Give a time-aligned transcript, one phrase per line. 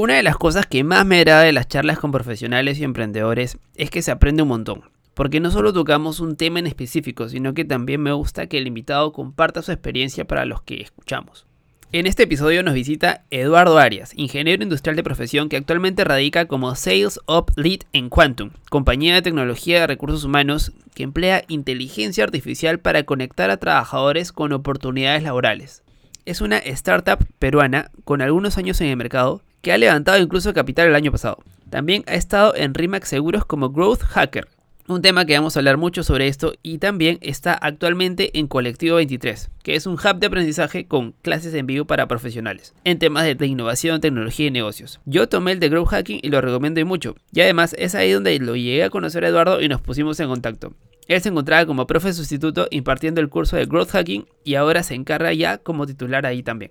[0.00, 3.58] Una de las cosas que más me agrada de las charlas con profesionales y emprendedores
[3.74, 4.82] es que se aprende un montón,
[5.14, 8.68] porque no solo tocamos un tema en específico, sino que también me gusta que el
[8.68, 11.46] invitado comparta su experiencia para los que escuchamos.
[11.90, 16.76] En este episodio nos visita Eduardo Arias, ingeniero industrial de profesión que actualmente radica como
[16.76, 22.78] Sales Up Lead en Quantum, compañía de tecnología de recursos humanos que emplea inteligencia artificial
[22.78, 25.82] para conectar a trabajadores con oportunidades laborales.
[26.24, 29.42] Es una startup peruana con algunos años en el mercado
[29.72, 31.38] ha levantado incluso capital el año pasado.
[31.70, 34.48] También ha estado en Rimax Seguros como Growth Hacker,
[34.88, 38.96] un tema que vamos a hablar mucho sobre esto y también está actualmente en Colectivo
[38.96, 43.24] 23, que es un hub de aprendizaje con clases en vivo para profesionales en temas
[43.24, 45.00] de, innovación, tecnología y negocios.
[45.04, 47.16] Yo tomé el de Growth Hacking y lo recomiendo mucho.
[47.32, 50.28] Y además es ahí donde lo llegué a conocer a Eduardo y nos pusimos en
[50.28, 50.72] contacto.
[51.06, 54.94] Él se encontraba como profe sustituto impartiendo el curso de Growth Hacking y ahora se
[54.94, 56.70] encarga ya como titular ahí también.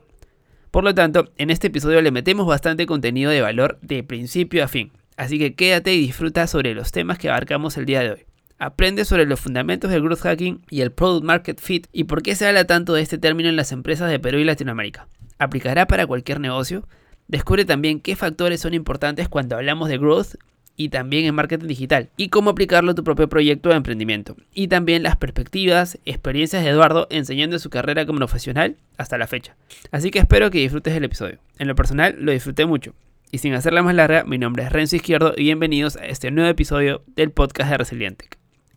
[0.78, 4.68] Por lo tanto, en este episodio le metemos bastante contenido de valor de principio a
[4.68, 4.92] fin.
[5.16, 8.26] Así que quédate y disfruta sobre los temas que abarcamos el día de hoy.
[8.60, 12.36] Aprende sobre los fundamentos del growth hacking y el product market fit y por qué
[12.36, 15.08] se habla tanto de este término en las empresas de Perú y Latinoamérica.
[15.40, 16.88] ¿Aplicará para cualquier negocio?
[17.28, 20.36] Descubre también qué factores son importantes cuando hablamos de growth
[20.78, 24.38] y también en marketing digital y cómo aplicarlo a tu propio proyecto de emprendimiento.
[24.54, 29.56] Y también las perspectivas, experiencias de Eduardo enseñando su carrera como profesional hasta la fecha.
[29.92, 31.40] Así que espero que disfrutes el episodio.
[31.58, 32.94] En lo personal lo disfruté mucho.
[33.32, 36.50] Y sin hacerla más larga, mi nombre es Renzo Izquierdo y bienvenidos a este nuevo
[36.50, 38.30] episodio del podcast de Resiliente.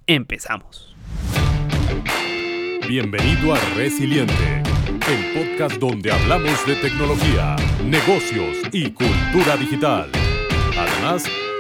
[0.09, 0.97] Empezamos.
[2.89, 10.11] Bienvenido a Resiliente, el podcast donde hablamos de tecnología, negocios y cultura digital.
[10.77, 11.25] Además,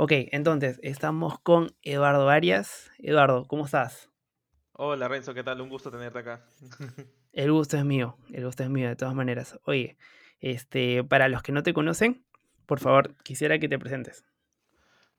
[0.00, 2.88] Ok, entonces estamos con Eduardo Arias.
[2.98, 4.08] Eduardo, ¿cómo estás?
[4.70, 5.60] Hola Renzo, ¿qué tal?
[5.60, 6.46] Un gusto tenerte acá.
[7.32, 9.58] el gusto es mío, el gusto es mío de todas maneras.
[9.64, 9.98] Oye,
[10.38, 12.24] este, para los que no te conocen,
[12.64, 14.24] por favor, quisiera que te presentes.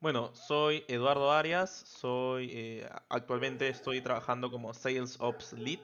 [0.00, 5.80] Bueno, soy Eduardo Arias, soy eh, actualmente estoy trabajando como Sales Ops Lead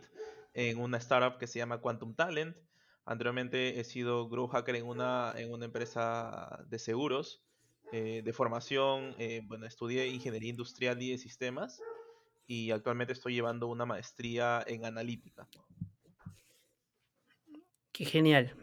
[0.55, 2.57] en una startup que se llama Quantum Talent.
[3.05, 7.43] Anteriormente he sido Grow Hacker en una, en una empresa de seguros.
[7.93, 11.81] Eh, de formación, eh, bueno, estudié Ingeniería Industrial y de Sistemas
[12.47, 15.47] y actualmente estoy llevando una maestría en Analítica.
[17.93, 18.55] Qué genial,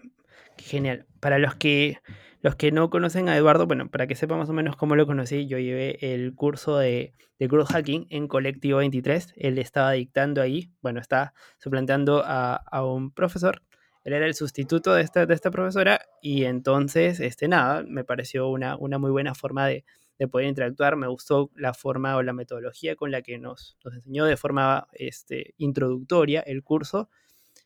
[0.57, 1.07] qué genial.
[1.19, 1.99] Para los que
[2.43, 5.07] los que no conocen a Eduardo, bueno, para que sepan más o menos cómo lo
[5.07, 9.33] conocí, yo llevé el curso de, de Hacking en Colectivo 23.
[9.37, 13.61] Él estaba dictando ahí, bueno, está suplanteando a, a un profesor.
[14.03, 18.49] Él era el sustituto de esta, de esta profesora y entonces, este, nada, me pareció
[18.49, 19.85] una, una muy buena forma de,
[20.19, 20.95] de poder interactuar.
[20.95, 24.87] Me gustó la forma o la metodología con la que nos, nos enseñó de forma
[24.93, 27.09] este, introductoria el curso.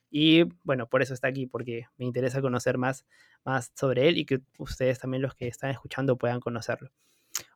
[0.10, 3.06] Y bueno, por eso está aquí, porque me interesa conocer más
[3.48, 6.92] más sobre él y que ustedes también los que están escuchando puedan conocerlo.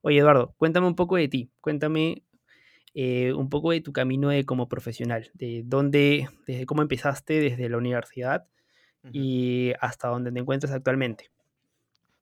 [0.02, 2.24] Oye, Eduardo, cuéntame un poco de ti, cuéntame
[2.94, 7.70] eh, un poco de tu camino de, como profesional, de dónde, desde cómo empezaste desde
[7.70, 8.48] la universidad
[9.12, 11.32] y hasta dónde te encuentras actualmente.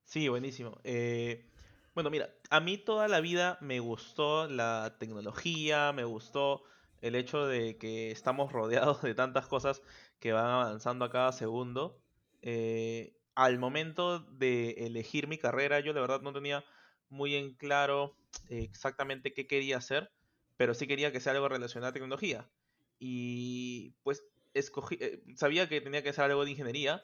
[0.03, 0.79] Sí, buenísimo.
[0.83, 1.51] Eh,
[1.93, 6.63] bueno, mira, a mí toda la vida me gustó la tecnología, me gustó
[7.01, 9.81] el hecho de que estamos rodeados de tantas cosas
[10.19, 12.01] que van avanzando a cada segundo.
[12.41, 16.65] Eh, al momento de elegir mi carrera, yo de verdad no tenía
[17.09, 20.11] muy en claro exactamente qué quería hacer,
[20.57, 22.51] pero sí quería que sea algo relacionado a tecnología.
[22.99, 24.23] Y pues
[24.53, 27.03] escogí, eh, sabía que tenía que ser algo de ingeniería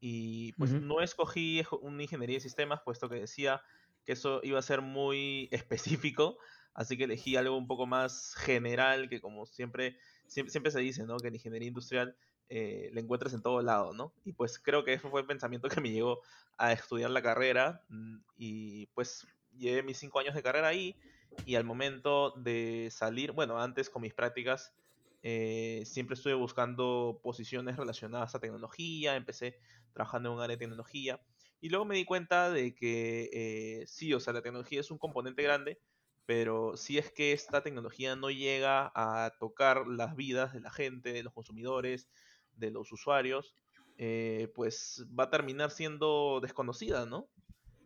[0.00, 3.62] y pues no escogí una ingeniería de sistemas, puesto que decía
[4.04, 6.38] que eso iba a ser muy específico,
[6.74, 11.04] así que elegí algo un poco más general, que como siempre, siempre, siempre se dice,
[11.04, 11.18] ¿no?
[11.18, 12.16] Que en ingeniería industrial
[12.48, 14.12] eh, le encuentres en todo lado, ¿no?
[14.24, 16.20] Y pues creo que eso fue el pensamiento que me llevó
[16.58, 19.26] a estudiar la carrera mm, y pues
[19.56, 20.96] llevé mis cinco años de carrera ahí
[21.44, 24.74] y al momento de salir, bueno, antes con mis prácticas,
[25.22, 29.58] eh, siempre estuve buscando posiciones relacionadas a tecnología, empecé
[29.92, 31.20] trabajando en un área de tecnología
[31.60, 34.98] y luego me di cuenta de que eh, sí, o sea, la tecnología es un
[34.98, 35.78] componente grande,
[36.24, 41.12] pero si es que esta tecnología no llega a tocar las vidas de la gente,
[41.12, 42.08] de los consumidores,
[42.52, 43.54] de los usuarios,
[43.98, 47.28] eh, pues va a terminar siendo desconocida, ¿no?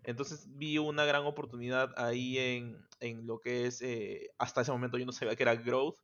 [0.04, 3.82] Entonces vi una gran oportunidad ahí en, en lo que es,
[4.38, 5.96] hasta ese momento yo no sabía que era growth,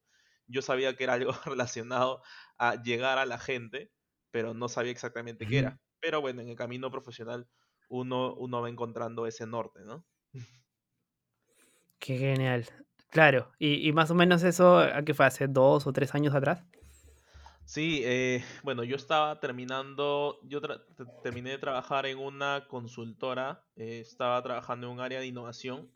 [0.51, 2.23] yo sabía que era algo relacionado
[2.59, 3.93] a llegar a la gente,
[4.31, 5.81] pero no sabía exactamente qué era.
[6.01, 7.49] Pero bueno, en el camino profesional
[7.89, 10.07] uno, uno va encontrando ese norte, ¿no?
[11.99, 12.67] Qué genial.
[13.11, 15.27] Claro, y, y más o menos eso, ¿a qué fue?
[15.27, 16.65] ¿Hace dos o tres años atrás?
[17.65, 20.85] Sí, eh, bueno, yo estaba terminando, yo tra-
[21.23, 25.93] terminé de trabajar en una consultora, eh, estaba trabajando en un área de innovación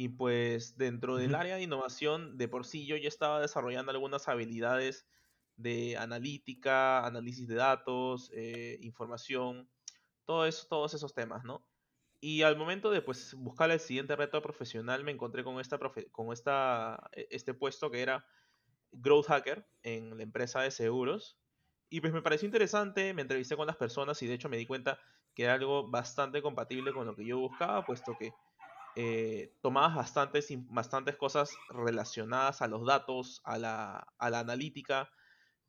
[0.00, 4.28] y pues dentro del área de innovación de por sí yo ya estaba desarrollando algunas
[4.28, 5.08] habilidades
[5.56, 9.70] de analítica, análisis de datos, eh, información,
[10.24, 11.68] todo eso, todos esos temas, ¿no?
[12.20, 16.10] Y al momento de pues buscar el siguiente reto profesional me encontré con esta profe-
[16.12, 18.26] con esta, e- este puesto que era
[18.92, 21.40] growth hacker en la empresa de seguros.
[21.90, 24.66] Y pues me pareció interesante, me entrevisté con las personas y de hecho me di
[24.66, 25.00] cuenta
[25.34, 28.36] que era algo bastante compatible con lo que yo buscaba, puesto que
[28.98, 35.10] eh, tomabas bastantes, bastantes cosas relacionadas a los datos, a la, a la analítica,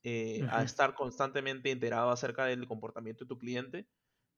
[0.03, 3.89] eh, a estar constantemente enterado acerca del comportamiento de tu cliente,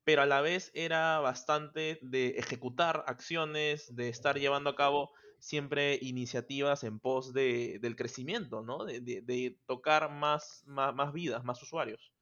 [0.04, 5.98] pero a la vez era bastante de ejecutar acciones, de estar llevando a cabo siempre
[6.02, 8.84] iniciativas en pos de, del crecimiento, ¿no?
[8.84, 12.12] De, de- de tocar más, más, más vidas, más usuarios.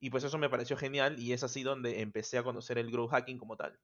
[0.00, 3.10] Y pues eso me pareció genial y es así donde empecé a conocer el growth
[3.12, 3.80] hacking como tal.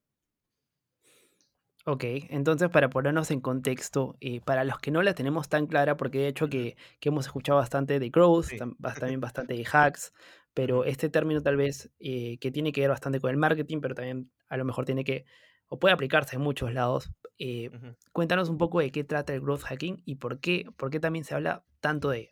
[1.86, 5.96] Ok, entonces para ponernos en contexto, eh, para los que no la tenemos tan clara,
[5.98, 8.56] porque de hecho que, que hemos escuchado bastante de growth, Sí.
[8.56, 10.12] tam- bas- también bastante de hacks,
[10.54, 13.94] pero este término tal vez eh, que tiene que ver bastante con el marketing, pero
[13.94, 15.26] también a lo mejor tiene que,
[15.68, 17.10] o puede aplicarse en muchos lados.
[17.38, 17.70] eh,
[18.12, 21.24] cuéntanos un poco de qué trata el growth hacking y por qué, por qué también
[21.24, 22.30] se habla tanto de ello.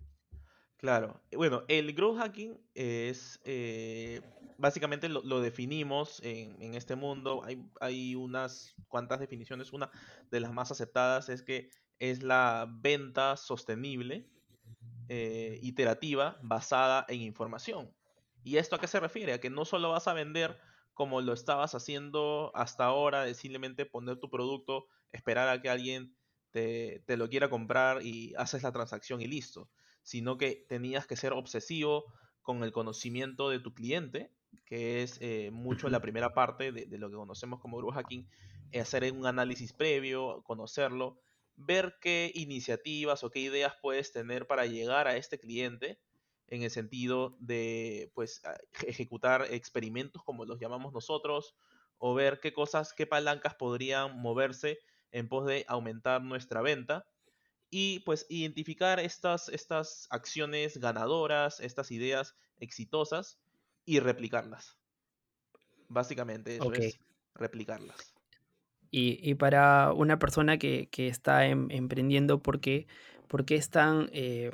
[0.76, 1.20] Claro.
[1.36, 3.81] Bueno, el growth hacking es, eh,
[4.62, 7.42] básicamente lo, definimos en, este mundo.
[7.44, 9.72] Hay, hay unas cuantas definiciones.
[9.72, 9.90] Una
[10.30, 11.68] de las más aceptadas es que
[11.98, 14.30] es la venta sostenible,
[15.08, 17.92] eh, iterativa, basada en información.
[18.44, 19.32] ¿Y esto a qué se refiere?
[19.32, 20.56] A que no solo vas a vender
[20.94, 26.14] como lo estabas haciendo hasta ahora, de simplemente poner tu producto, esperar a que alguien
[26.52, 29.68] te, te lo quiera comprar y haces la transacción y listo,
[30.04, 32.04] sino que tenías que ser obsesivo
[32.42, 34.30] con el conocimiento de tu cliente,
[34.64, 38.28] que es eh, mucho la primera parte de, de lo que conocemos como growth hacking,
[38.72, 41.20] eh, hacer un análisis previo, conocerlo,
[41.56, 45.98] ver qué iniciativas o qué ideas puedes tener para llegar a este cliente
[46.48, 48.42] en el sentido de pues
[48.86, 51.54] ejecutar experimentos como los llamamos nosotros
[51.98, 54.78] o ver qué cosas, qué palancas podrían moverse
[55.12, 57.06] en pos de aumentar nuestra venta
[57.70, 63.38] y pues identificar estas, estas acciones ganadoras, estas ideas exitosas
[63.84, 64.76] y replicarlas.
[65.88, 66.98] Básicamente eso es
[67.34, 68.14] replicarlas.
[68.90, 72.86] Y, y para una persona que, que está em- emprendiendo, ¿por qué,
[73.28, 74.50] por qué es tan, eh,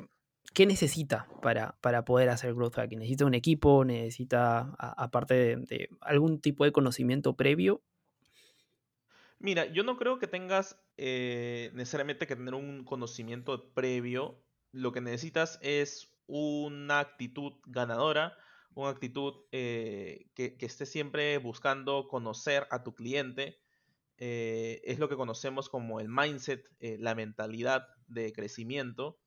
[0.53, 2.99] qué necesita para, para poder hacer growth hacking?
[2.99, 3.83] ¿Necesita un equipo?
[3.83, 7.81] ¿Necesita, aparte de, de algún tipo de conocimiento previo?
[9.39, 14.43] Mira, yo no creo que tengas eh, necesariamente que tener un conocimiento previo.
[14.71, 18.37] Lo que necesitas es una actitud ganadora,
[18.75, 23.59] una actitud eh, que, que esté siempre buscando conocer a tu cliente.
[24.17, 29.19] Eh, es lo que conocemos como el mindset, eh, la mentalidad de crecimiento.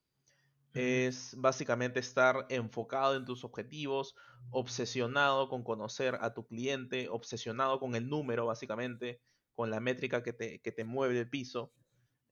[0.74, 4.14] Es básicamente estar enfocado en tus objetivos,
[4.50, 9.20] obsesionado con conocer a tu cliente, obsesionado con el número, básicamente,
[9.54, 11.72] con la métrica que te, que te mueve el piso.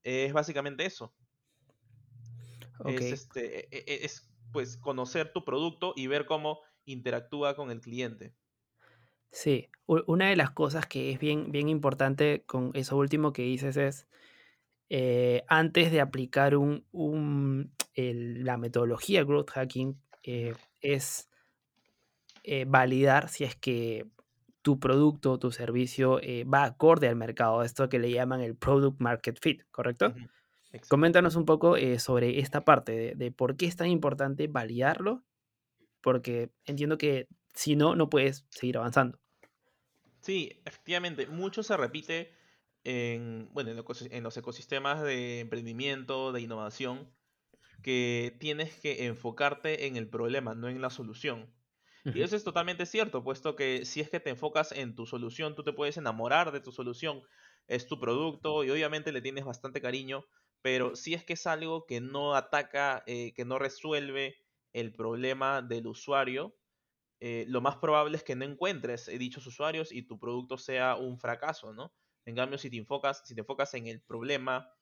[0.02, 1.14] Es básicamente eso.
[2.86, 7.80] Es, este, e- e- es pues conocer tu producto y ver cómo interactúa con el
[7.80, 8.36] cliente.
[9.30, 9.68] sí.
[9.86, 14.06] Una de las cosas que es bien, bien importante con eso último que dices es,
[14.90, 21.30] eh, antes de aplicar un, un- el- la metodología growth hacking, eh, es
[22.42, 24.06] eh, validar si es que
[24.62, 28.56] tu producto o tu servicio eh, va acorde al mercado, esto que le llaman el
[28.56, 30.14] product market fit, ¿correcto?
[30.72, 30.88] Exacto.
[30.88, 35.24] Coméntanos un poco eh, sobre esta parte de, de por qué es tan importante validarlo,
[36.00, 39.18] porque entiendo que si no, no puedes seguir avanzando.
[40.20, 42.32] Sí, efectivamente, mucho se repite
[42.84, 47.10] en, bueno, en, los ecosistemas de emprendimiento, de innovación,
[47.82, 51.52] que tienes que enfocarte en el problema, no en la solución.
[52.02, 55.54] Y eso es totalmente cierto, puesto que si es que te enfocas en tu solución,
[55.54, 57.22] tú te puedes enamorar de tu solución,
[57.66, 60.24] es tu producto y obviamente le tienes bastante cariño,
[60.62, 64.36] pero si es que es algo que no ataca, eh, que no resuelve
[64.72, 66.56] el problema del usuario,
[67.20, 70.96] eh, lo más probable es que no encuentres eh, dichos usuarios y tu producto sea
[70.96, 71.94] un fracaso, ¿no?
[72.24, 74.72] En cambio, si te enfocas, si te enfocas en el problema,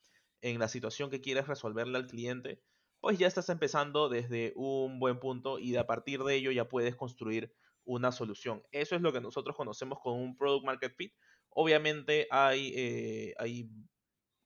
[0.41, 2.63] en la situación que quieres resolverle al cliente,
[3.01, 6.97] pues ya estás empezando desde un buen punto y a partir de ello ya puedes
[6.97, 7.53] construir
[7.85, 8.63] una solución.
[8.71, 11.15] Eso es lo que nosotros conocemos con un product market fit.
[11.49, 13.69] Obviamente hay, eh, hay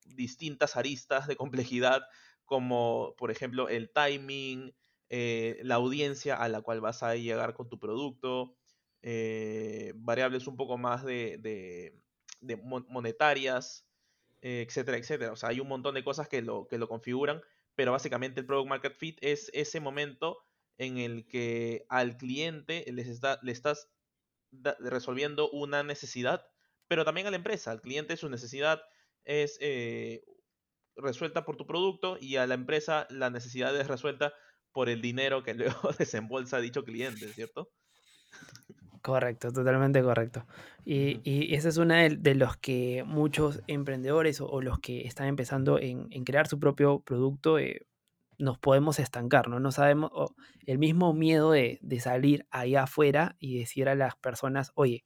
[0.05, 2.03] distintas aristas de complejidad,
[2.45, 4.75] como por ejemplo el timing,
[5.15, 8.57] eh, la audiencia a la cual vas a llegar con tu producto,
[9.03, 12.01] eh, variables un poco más de,
[12.89, 13.87] monetarias,
[14.41, 15.33] etcétera, etcétera.
[15.33, 17.43] O sea, hay un montón de cosas que lo, que lo configuran,
[17.75, 20.39] pero básicamente el Product Market Fit es ese momento
[20.79, 23.91] en el que al cliente les está, le estás
[24.81, 26.47] resolviendo una necesidad,
[26.89, 27.71] pero también a la empresa.
[27.71, 28.83] Al cliente su necesidad
[29.25, 30.25] es eh,
[30.97, 34.33] resuelta por tu producto y a la empresa la necesidad es resuelta
[34.73, 37.71] por el dinero que luego desembolsa dicho cliente, ¿cierto?
[39.03, 40.47] Correcto, totalmente correcto.
[40.85, 45.81] Y, y ese es uno de, los que muchos emprendedores o, los que están empezando
[45.81, 47.85] en, crear su propio producto eh,
[48.39, 49.59] nos podemos estancar, ¿no?
[49.59, 50.13] No sabemos,
[50.67, 55.05] el mismo miedo de, salir allá afuera y decir a las personas, oye,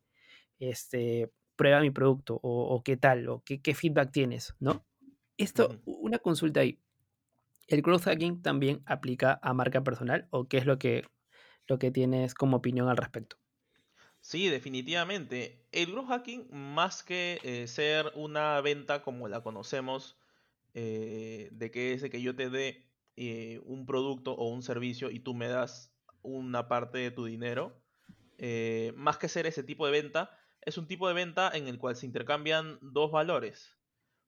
[0.58, 4.84] este, prueba mi producto o, qué tal, o qué, feedback tienes, ¿no?
[5.38, 6.78] Esto, una consulta ahí.
[7.68, 11.04] ¿El growth hacking también aplica a marca personal o qué es lo que,
[11.66, 13.36] lo que tienes como opinión al respecto?
[14.20, 15.68] Sí, definitivamente.
[15.72, 20.18] El growth hacking, más que eh, ser una venta como la conocemos,
[20.74, 22.84] eh, de que es de que yo te dé
[23.16, 27.82] eh, un producto o un servicio y tú me das una parte de tu dinero,
[28.96, 30.30] más que ser ese tipo de venta,
[30.60, 33.78] es un tipo de venta en el cual se intercambian dos valores.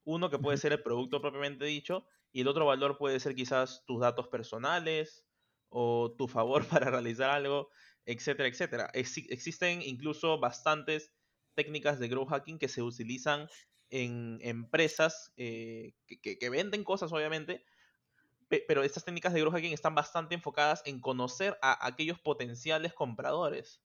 [0.05, 3.85] Uno que puede ser el producto propiamente dicho y el otro valor puede ser quizás
[3.87, 5.27] tus datos personales
[5.69, 7.71] o tu favor para realizar algo
[8.09, 8.91] etcétera, etcétera.
[8.95, 11.13] existen incluso bastantes
[11.55, 13.49] técnicas de growth hacking que se utilizan
[13.91, 15.93] en empresas eh,
[16.23, 17.67] que, venden cosas, obviamente,
[18.67, 23.83] pero estas técnicas de growth hacking están bastante enfocadas en conocer a aquellos potenciales compradores.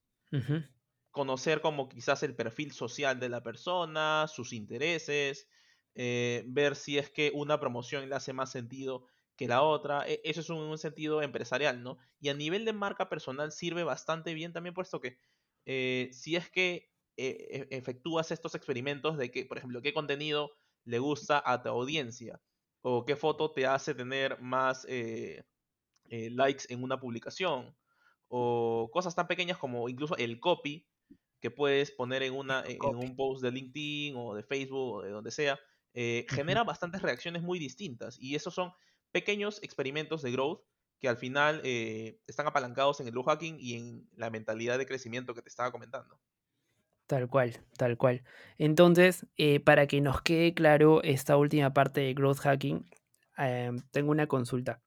[1.10, 5.48] Conocer como quizás el perfil social de la persona, sus intereses,
[5.94, 10.08] eh, ver si es que una promoción le hace más sentido que la otra.
[10.08, 11.98] E, eso es un, sentido empresarial, ¿no?
[12.20, 15.18] Y a nivel de marca personal sirve bastante bien también, puesto que
[15.66, 20.52] eh, si es que eh, e, efectúas estos experimentos de que, por ejemplo, qué contenido
[20.84, 22.40] le gusta a tu audiencia
[22.82, 25.42] o qué foto te hace tener más eh,
[26.10, 27.74] likes en una publicación
[28.28, 30.86] o cosas tan pequeñas como incluso el copy
[31.40, 35.10] que puedes poner en, una, en un post de LinkedIn o de Facebook o de
[35.10, 35.58] donde sea,
[35.94, 38.72] genera bastantes reacciones muy distintas y esos son
[39.12, 40.62] pequeños experimentos de growth
[40.98, 44.86] que al final eh, están apalancados en el growth hacking y en la mentalidad de
[44.86, 46.18] crecimiento que te estaba comentando.
[47.06, 48.24] Tal cual, tal cual.
[48.58, 52.88] Entonces, eh, para que nos quede claro esta última parte de growth hacking,
[53.90, 54.80] tengo una consulta.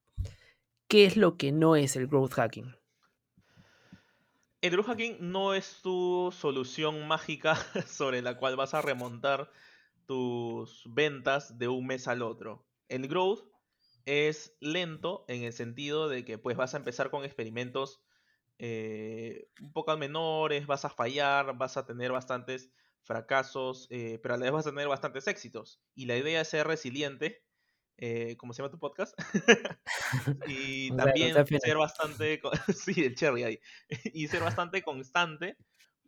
[0.88, 2.74] ¿Qué es lo que no es el growth hacking?
[4.60, 7.54] El growth hacking no es tu solución mágica
[7.86, 9.52] sobre la cual vas a remontar
[10.08, 12.66] tus ventas de un mes al otro.
[12.88, 13.44] El growth
[14.06, 18.02] es lento en el sentido de que pues vas a empezar con experimentos
[18.58, 22.70] eh, un poco menores, vas a fallar, vas a tener bastantes
[23.02, 25.82] fracasos, eh, pero a la vez vas a tener bastantes éxitos.
[25.94, 27.44] Y la idea es ser resiliente,
[27.98, 29.14] eh, como se llama tu podcast,
[30.48, 32.40] y también ser bastante,
[32.74, 33.60] sí, el cherry ahí,
[34.04, 35.58] y ser bastante constante,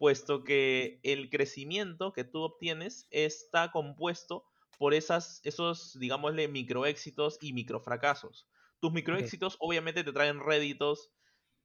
[0.00, 4.46] puesto que el crecimiento que tú obtienes está compuesto
[4.78, 8.48] por esas, esos, digámosle, microéxitos y microfracasos.
[8.80, 11.12] Tus microéxitos obviamente te traen réditos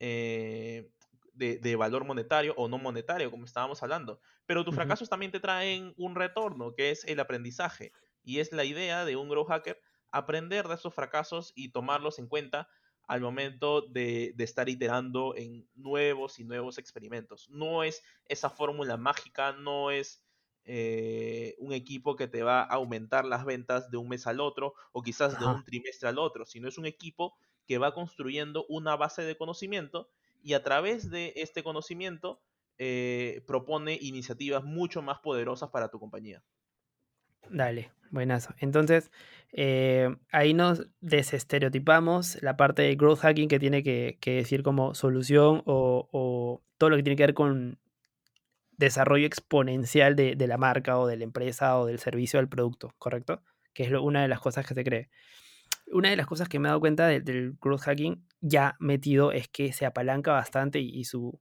[0.02, 0.92] eh,
[1.32, 5.94] de, valor monetario o no monetario, como estábamos hablando, pero tus fracasos también te traen
[5.96, 7.94] un retorno, que es el aprendizaje.
[8.22, 12.28] Y es la idea de un grow hacker, aprender de esos fracasos y tomarlos en
[12.28, 12.68] cuenta
[13.08, 17.50] al momento de, de, estar iterando en nuevos y nuevos experimentos.
[17.50, 20.26] No es esa fórmula mágica, no es
[20.68, 24.74] eh, un equipo que te va a aumentar las ventas de un mes al otro
[24.94, 28.96] o quizás de un trimestre al otro, sino es un equipo que va construyendo una
[28.96, 30.10] base de conocimiento
[30.42, 32.42] y a través de este conocimiento
[32.80, 36.44] eh, propone iniciativas mucho más poderosas para tu compañía.
[37.50, 38.54] Dale, buenazo.
[38.60, 39.12] Entonces,
[39.52, 45.62] eh, ahí nos desestereotipamos la parte de growth hacking que tiene que, decir como solución
[45.66, 47.80] o, o, todo lo que tiene que ver con
[48.78, 53.42] desarrollo exponencial de, la marca o de la empresa o del servicio del producto, ¿correcto?
[53.74, 55.10] Que es una de las cosas que se cree.
[55.88, 59.48] Una de las cosas que me he dado cuenta del growth hacking ya metido es
[59.48, 61.40] que se apalanca bastante y, su,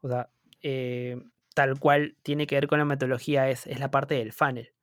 [0.00, 0.30] o sea,
[0.62, 1.22] eh,
[1.54, 4.73] tal cual tiene que ver con la metodología es, es la parte del funnel.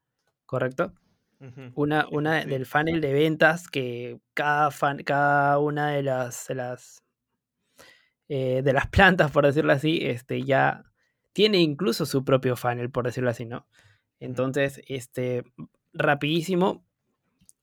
[0.51, 0.93] ¿Correcto?
[1.74, 2.50] Una, una Sí.
[2.50, 7.03] del funnel de ventas que cada, fan, cada una de las, de las,
[8.29, 10.84] eh, de las plantas, por decirlo así, este, ya
[11.34, 13.67] tiene incluso su propio funnel, por decirlo así, ¿no?
[14.20, 15.43] Entonces, este,
[15.93, 16.86] rapidísimo,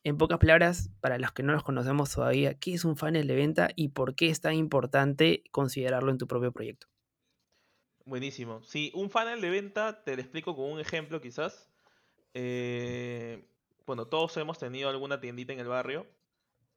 [0.04, 3.36] en pocas palabras, para los que no los conocemos todavía, ¿qué es un funnel de
[3.36, 6.88] venta y por qué es tan importante considerarlo en tu propio proyecto?
[8.04, 8.62] Buenísimo.
[8.64, 11.70] Sí, un funnel de venta, te lo explico con un ejemplo quizás.
[12.34, 13.48] Eh,
[13.86, 16.06] bueno, todos hemos tenido alguna tiendita en el barrio.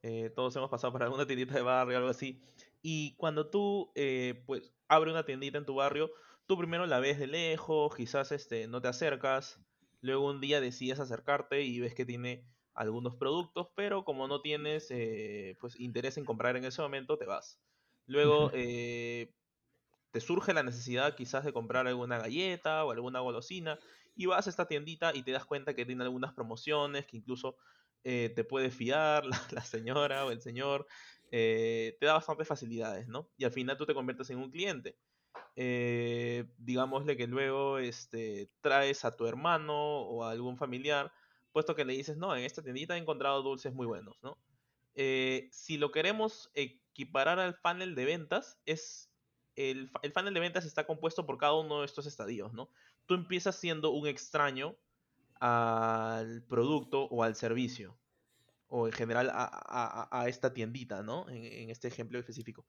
[0.02, 2.42] eh, todos hemos pasado por alguna tiendita de barrio, algo así.
[2.82, 6.12] Y cuando tú, eh, pues, abres una tiendita en tu barrio,
[6.46, 9.60] tú primero la ves de lejos, quizás este, no te acercas.
[10.00, 14.90] Luego un día decides acercarte y ves que tiene algunos productos, pero como no tienes
[14.90, 17.60] eh, pues, interés en comprar en ese momento, te vas.
[18.06, 19.34] Luego, eh,
[20.10, 23.78] te surge la necesidad quizás de comprar alguna galleta o alguna golosina
[24.14, 27.56] y vas a esta tiendita y te das cuenta que tiene algunas promociones que incluso
[28.04, 30.86] eh, te puede fiar la, señora o el señor,
[31.30, 33.28] eh, te da bastantes facilidades, ¿no?
[33.36, 34.96] Y al final tú te conviertes en un cliente.
[35.56, 41.12] Eh, digámosle que luego este, traes a tu hermano o a algún familiar,
[41.52, 44.38] puesto que le dices, no, en esta tiendita he encontrado dulces muy buenos, ¿no?
[44.94, 49.10] eh, si lo queremos equiparar al funnel de ventas, es
[49.56, 52.70] el, el funnel de ventas está compuesto por cada uno de estos estadios, ¿no?
[53.06, 54.76] Tú empiezas siendo un extraño
[55.40, 57.98] al producto o al servicio,
[58.68, 61.28] o en general a, a- a- esta tiendita, ¿no?
[61.28, 62.66] En, en este ejemplo específico.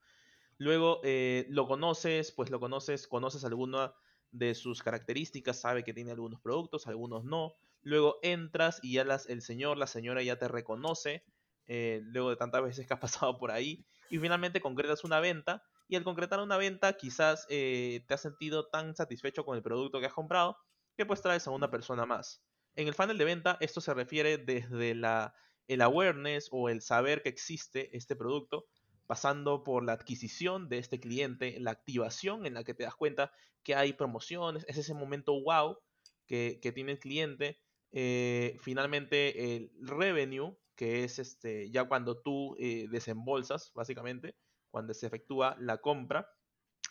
[0.57, 3.93] Luego eh, lo conoces, pues lo conoces, conoces alguna
[4.31, 7.53] de sus características, sabe que tiene algunos productos, algunos no.
[7.81, 11.25] Luego entras y ya las, el señor, la señora ya te reconoce,
[11.67, 13.85] eh, luego de tantas veces que has pasado por ahí.
[14.09, 15.63] Y finalmente concretas una venta.
[15.93, 19.99] Y al concretar una venta, quizás eh, te has sentido tan satisfecho con el producto
[19.99, 20.57] que has comprado
[20.97, 22.41] que pues traes a una persona más.
[22.73, 25.35] En el funnel de venta, esto se refiere desde la,
[25.67, 28.65] el awareness o el saber que existe este producto
[29.05, 33.31] pasando por la adquisición de este cliente, la activación en la que te das cuenta
[33.61, 35.77] que hay promociones, es ese momento wow
[36.25, 37.59] que, que tiene el cliente.
[37.91, 44.35] Eh, finalmente el revenue, que es este, ya cuando tú eh, desembolsas, básicamente,
[44.73, 46.31] cuando se efectúa la compra,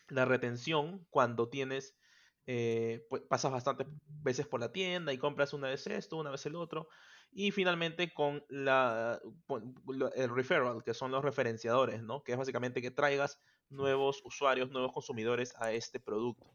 [0.09, 1.97] la retención, cuando tienes,
[2.47, 6.47] eh, pues, pasas bastantes veces por la tienda y compras una vez esto, una vez
[6.47, 6.89] el otro,
[7.33, 9.21] y finalmente con la,
[10.15, 12.23] el referral, que son los referenciadores, ¿no?
[12.23, 16.47] Que es básicamente que traigas nuevos usuarios, nuevos consumidores a este producto.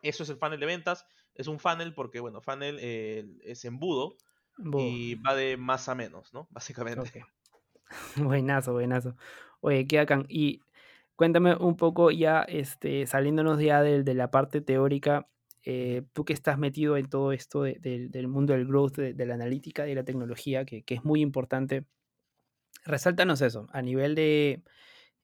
[0.00, 1.06] Eso es el funnel de ventas.
[1.34, 4.16] Es un funnel porque, bueno, funnel eh, es embudo
[4.78, 6.46] y va de más a menos, ¿no?
[6.50, 7.24] Básicamente.
[8.16, 9.16] Buenazo, buenazo.
[9.60, 10.26] Oye, qué bacán.
[10.28, 10.60] Y
[11.16, 15.28] cuéntame un poco ya, este, saliéndonos ya del- de, la parte teórica,
[15.64, 19.14] eh, tú que estás metido en todo esto de- del del mundo del growth, de,
[19.14, 21.86] de la analítica y la tecnología, que, que es muy importante,
[22.84, 24.62] resáltanos eso, a nivel de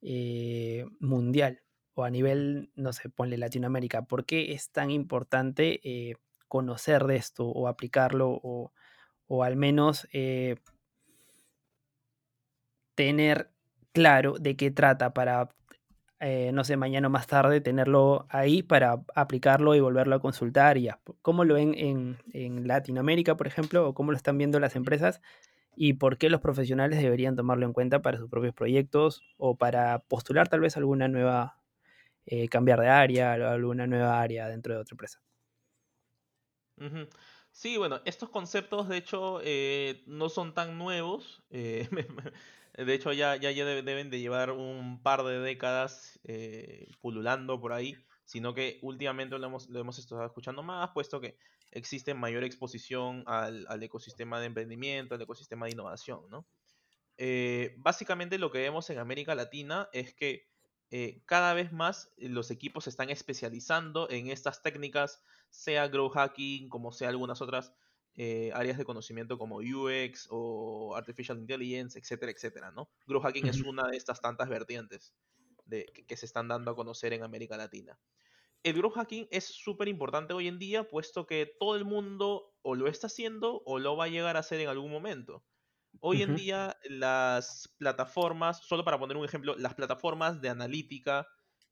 [0.02, 1.62] eh, mundial
[1.94, 6.16] o a nivel, no sé, ponle Latinoamérica, ¿por qué es tan importante eh,
[6.48, 8.72] conocer de esto o aplicarlo o,
[9.28, 10.08] o al menos
[12.98, 13.52] tener
[13.92, 15.50] claro de qué trata para,
[16.20, 20.78] eh, no sé, mañana o más tarde tenerlo ahí para aplicarlo y volverlo a consultar
[20.78, 21.00] y ya.
[21.22, 25.20] ¿Cómo lo ven en, en Latinoamérica, por ejemplo, o cómo lo están viendo las empresas?
[25.76, 30.00] ¿Y por qué los profesionales deberían tomarlo en cuenta para sus propios proyectos o para
[30.00, 31.60] postular tal vez alguna nueva,
[32.26, 35.20] eh, cambiar de área, alguna nueva área dentro de otra empresa?
[37.50, 41.42] Sí, bueno, estos conceptos de hecho eh, no son tan nuevos.
[42.84, 47.60] de hecho ya, ya, ya debe- deben de llevar un par de décadas eh, pululando
[47.60, 51.38] por ahí, sino que últimamente lo hemos, lo hemos estado escuchando más, puesto que
[51.70, 56.46] existe mayor exposición al, al ecosistema de emprendimiento, al ecosistema de innovación, ¿no?
[57.16, 60.48] eh, básicamente lo que vemos en América Latina es que
[60.90, 66.68] eh, cada vez más los equipos se están especializando en estas técnicas, sea grow hacking,
[66.68, 67.72] como sea algunas otras
[68.18, 72.90] eh, áreas de conocimiento como UX o Artificial Intelligence, etcétera, etcétera, ¿no?
[73.06, 75.14] Grow hacking es una de estas tantas vertientes
[75.64, 77.98] de, que, que se están dando a conocer en América Latina.
[78.64, 82.74] El growth hacking es súper importante hoy en día, puesto que todo el mundo o
[82.74, 85.44] lo está haciendo o lo va a llegar a hacer en algún momento.
[86.00, 91.26] Hoy en día las plataformas, solo para poner un ejemplo, las plataformas de analítica,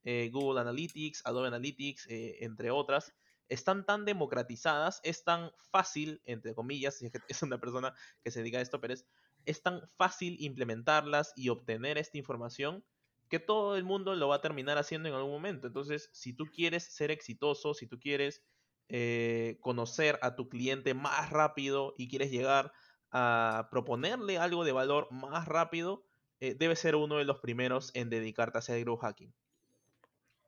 [0.05, 3.13] eh, Google Analytics, Adobe Analytics, eh, entre otras,
[3.49, 8.31] están tan democratizadas, es tan fácil, entre comillas, si es que es una persona que
[8.31, 12.85] se dedica a esto, pero es, tan fácil implementarlas y obtener esta información
[13.29, 15.67] que todo el mundo lo va a terminar haciendo en algún momento.
[15.67, 18.43] Entonces, si tú quieres ser exitoso, si tú quieres
[18.89, 22.73] eh, conocer a tu cliente más rápido y quieres llegar
[23.11, 26.05] a proponerle algo de valor más rápido,
[26.41, 29.33] eh, debes ser uno de los primeros en dedicarte a hacer growth hacking.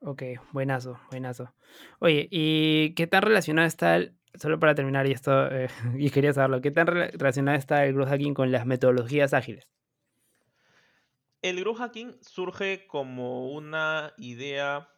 [0.00, 1.52] Ok, buenazo, buenazo.
[1.98, 6.32] Oye, ¿y qué tan relacionado está el, solo para terminar y esto, eh, y quería
[6.32, 9.68] saberlo, ¿qué tan relacionado está el growth hacking con las metodologías ágiles?
[11.42, 14.88] El growth hacking surge como una idea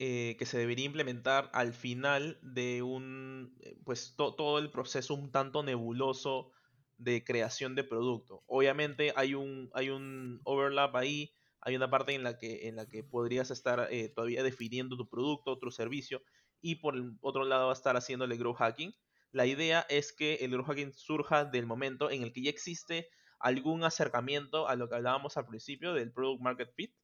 [0.00, 5.32] eh, que se debería implementar al final de un, eh, pues todo el proceso un
[5.32, 6.52] tanto nebuloso
[6.98, 8.44] de creación de producto.
[8.46, 11.32] Obviamente hay un, hay un overlap ahí,
[11.68, 15.06] hay una parte en la que, en la que podrías estar eh, todavía definiendo tu
[15.06, 16.22] producto, otro servicio,
[16.62, 18.94] y por el otro lado va a estar haciéndole growth hacking.
[19.32, 23.10] La idea es que el growth hacking surja del momento en el que ya existe
[23.38, 26.94] algún acercamiento a lo que hablábamos al principio del product market fit,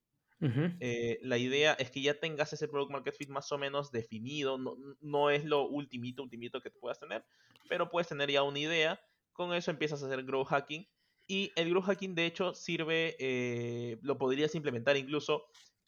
[0.80, 4.58] eh, la idea es que ya tengas ese product market fit más o menos definido,
[5.00, 7.24] no, es lo ultimito, ultimito que puedas tener,
[7.68, 9.00] pero puedes tener ya una idea,
[9.32, 10.86] con eso empiezas a hacer growth hacking
[11.26, 15.46] y el growth hacking de hecho sirve, eh, lo podrías implementar incluso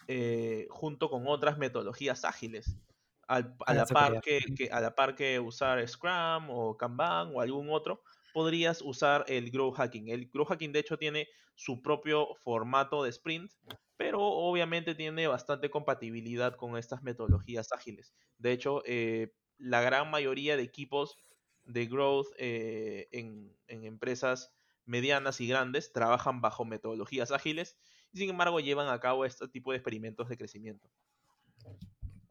[0.09, 2.79] eh, junto con otras metodologías ágiles.
[3.29, 3.41] a,
[3.75, 8.83] la par que, a la par que usar Scrum o Kanban o algún otro, podrías
[8.83, 10.09] usar el growth hacking.
[10.09, 13.51] El growth hacking de hecho tiene su propio formato de sprint,
[13.97, 18.15] pero obviamente tiene bastante compatibilidad con estas metodologías ágiles.
[18.39, 21.17] De hecho, eh, la gran mayoría de equipos
[21.65, 24.55] de growth eh, en, empresas
[24.87, 27.77] medianas y grandes trabajan bajo metodologías ágiles
[28.13, 30.89] y sin embargo llevan a cabo este tipo de experimentos de crecimiento.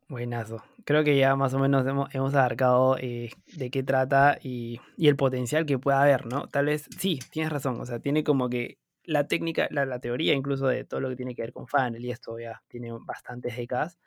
[0.08, 0.64] Buenazo.
[0.84, 5.66] Creo que ya más o menos hemos, abarcado eh, de qué trata y, el potencial
[5.66, 6.48] que pueda haber, ¿no?
[6.48, 10.68] Tal vez, sí, tienes razón, o sea, tiene como que la técnica, la, teoría incluso
[10.68, 14.00] de todo lo que tiene que ver con funnel y esto ya tiene bastantes décadas,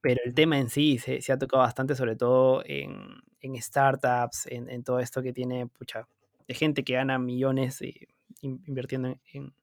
[0.00, 3.22] pero el tema en sí se, ha tocado bastante, sobre todo en,
[3.62, 6.08] startups, en, todo esto que tiene, pucha,
[6.50, 8.08] de gente que gana millones eh,
[8.42, 9.54] invirtiendo en,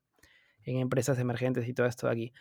[0.63, 2.33] empresas emergentes y todo esto de aquí.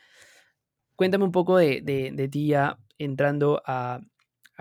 [0.95, 4.01] Cuéntame un poco de, de ti ya entrando a,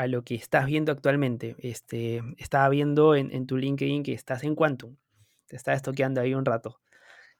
[0.07, 1.55] lo que estás viendo actualmente.
[1.59, 4.97] Este, estaba viendo en, tu LinkedIn que estás en Quantum.
[5.47, 6.81] Te estaba estoqueando ahí un rato.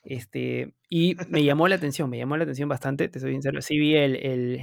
[0.04, 3.60] Este, y me llamó la atención, me llamó la atención bastante, te soy sincero.
[3.64, 4.16] Sí vi el,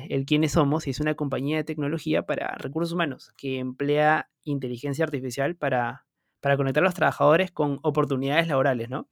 [0.08, 5.56] el, Quiénes Somos es una compañía de tecnología para recursos humanos que emplea inteligencia artificial
[5.56, 6.06] para,
[6.42, 9.08] para conectar a los trabajadores con oportunidades laborales, ¿no?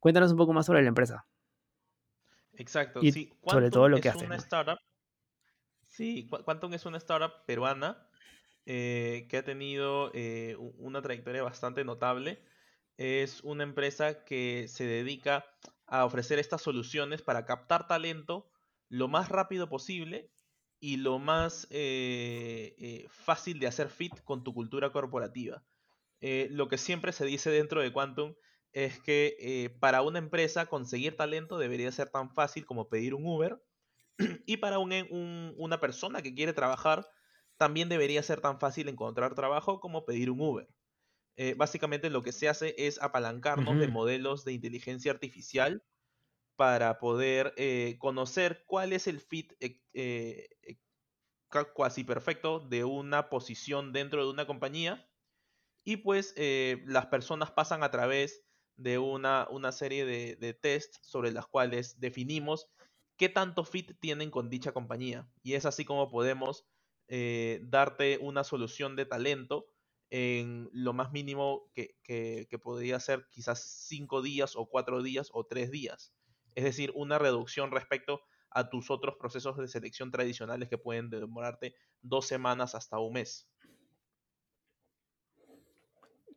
[0.00, 1.26] Cuéntanos un poco más sobre la empresa.
[2.52, 3.32] Exacto, sí.
[3.46, 4.26] sobre todo lo que hace.
[4.26, 4.78] una startup
[5.96, 8.06] Sí, Quantum es una startup peruana
[8.66, 12.42] eh, que ha tenido eh, una trayectoria bastante notable.
[12.98, 15.46] Es una empresa que se dedica
[15.86, 18.50] a ofrecer estas soluciones para captar talento
[18.90, 20.30] lo más rápido posible
[20.80, 25.62] y lo más eh, fácil de hacer fit con tu cultura corporativa.
[26.20, 28.34] Lo que siempre se dice dentro de Quantum
[28.72, 33.62] es que para una empresa conseguir talento debería ser tan fácil como pedir un Uber.
[34.46, 37.08] Y para una persona que quiere trabajar,
[37.56, 40.68] también debería ser tan fácil encontrar trabajo como pedir un Uber.
[41.36, 45.84] Eh, básicamente lo que se hace es apalancarnos de modelos de inteligencia artificial
[46.56, 50.48] para poder eh, conocer cuál es el fit eh,
[51.76, 55.06] casi perfecto de una posición dentro de una compañía
[55.86, 56.34] y pues
[56.84, 58.42] las personas pasan a través
[58.76, 62.68] de una, una serie de, de tests sobre las cuales definimos
[63.16, 65.28] qué tanto fit tienen con dicha compañía.
[65.42, 66.66] Y es así como podemos
[67.08, 69.68] eh, darte una solución de talento
[70.10, 75.70] en lo más mínimo que, podría ser quizás cinco días o cuatro días o tres
[75.70, 76.12] días.
[76.54, 81.74] Es decir, una reducción respecto a tus otros procesos de selección tradicionales que pueden demorarte
[82.02, 83.48] dos semanas hasta un mes.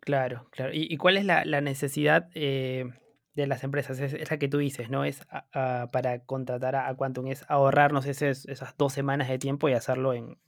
[0.09, 0.71] Claro, claro.
[0.73, 2.91] ¿Y, cuál es la, necesidad eh,
[3.35, 5.05] de las empresas, es, la que tú dices, ¿no?
[5.05, 10.39] Es para contratar a, Quantum, es ahorrarnos esas dos semanas de tiempo y hacerlo en,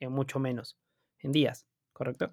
[0.00, 0.78] mucho menos,
[1.20, 2.30] en días, ¿correcto?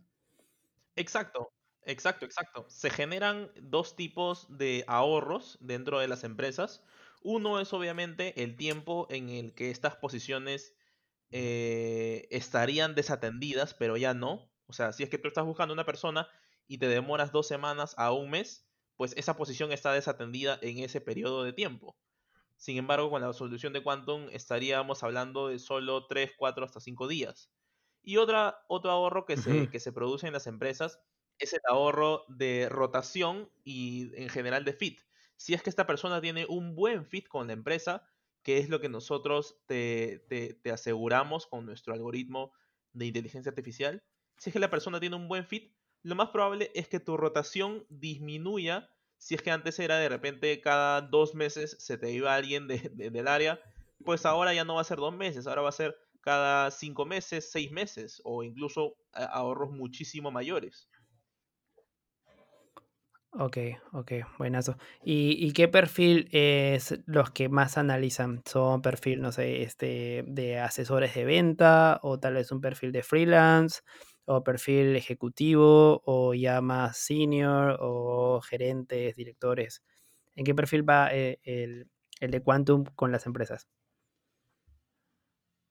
[0.97, 1.53] Exacto,
[1.85, 2.65] exacto, exacto.
[2.67, 6.83] Se generan dos tipos de ahorros dentro de las empresas.
[7.21, 10.75] Uno es obviamente el tiempo en el que estas posiciones
[11.31, 14.51] eh, estarían desatendidas, pero ya no.
[14.65, 16.27] O sea, si es que tú estás buscando una persona
[16.67, 21.01] y te demoras dos semanas a un mes, pues esa posición está desatendida en ese
[21.01, 21.97] periodo de tiempo.
[22.57, 27.07] Sin embargo, con la solución de Quantum estaríamos hablando de solo 3, 4 hasta 5
[27.07, 27.51] días.
[28.01, 30.99] Y otra, otro ahorro que, se, que se produce en las empresas
[31.39, 35.01] es el ahorro de rotación y en general de fit.
[35.35, 38.07] Si es que esta persona tiene un buen fit con la empresa,
[38.43, 40.19] que es lo que nosotros te,
[40.61, 42.53] te aseguramos con nuestro algoritmo
[42.93, 44.03] de inteligencia artificial,
[44.37, 45.73] si es que la persona tiene un buen fit,
[46.03, 48.89] lo más probable es que tu rotación disminuya.
[49.17, 53.27] Si es que antes era de repente cada dos meses se te iba alguien del
[53.27, 53.59] área,
[54.03, 57.05] pues ahora ya no va a ser dos meses, ahora va a ser cada cinco
[57.05, 60.89] meses, seis meses o incluso ahorros muchísimo mayores.
[63.35, 63.57] Ok,
[63.93, 64.77] ok, buenazo.
[65.03, 68.43] ¿Y, ¿Y, qué perfil es los que más analizan?
[68.45, 73.01] ¿Son perfil, no sé, este, de asesores de venta o tal vez un perfil de
[73.01, 73.81] freelance
[74.25, 79.83] o perfil ejecutivo o ya más senior o gerentes, directores?
[80.35, 83.69] ¿En qué perfil va eh, el, el de Quantum con las empresas?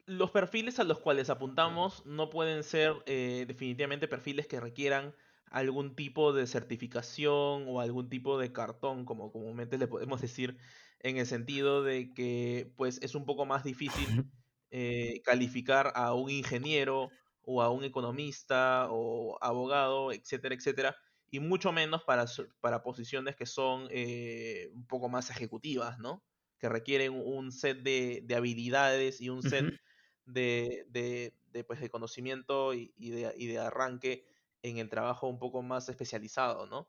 [0.06, 5.14] Los perfiles a los cuales apuntamos no pueden ser eh, definitivamente perfiles que requieran
[5.46, 10.58] algún tipo de certificación o algún tipo de cartón, como comúnmente le podemos decir,
[11.00, 14.08] en el sentido de que pues es un poco más difícil
[14.70, 17.10] eh, calificar a un ingeniero
[17.44, 20.96] o a un economista o abogado, etcétera, etcétera,
[21.31, 22.26] y mucho menos para,
[22.61, 26.22] para posiciones que son eh, un poco más ejecutivas, ¿no?
[26.59, 29.81] Que requieren un set de, habilidades y un set
[30.26, 34.26] de, de, pues, de conocimiento y, de, y de arranque
[34.62, 36.88] en el trabajo un poco más especializado, ¿no?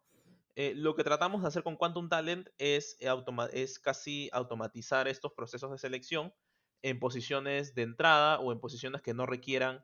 [0.55, 2.95] Eh, lo que tratamos de hacer con Quantum Talent es,
[3.53, 6.31] es casi automatizar estos procesos de selección
[6.83, 9.83] en posiciones de entrada o en posiciones que no requieran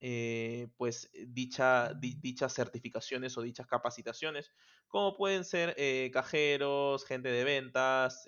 [0.00, 4.52] eh, pues dicha, dichas certificaciones o dichas capacitaciones,
[4.88, 8.26] como pueden ser eh, cajeros, gente de ventas,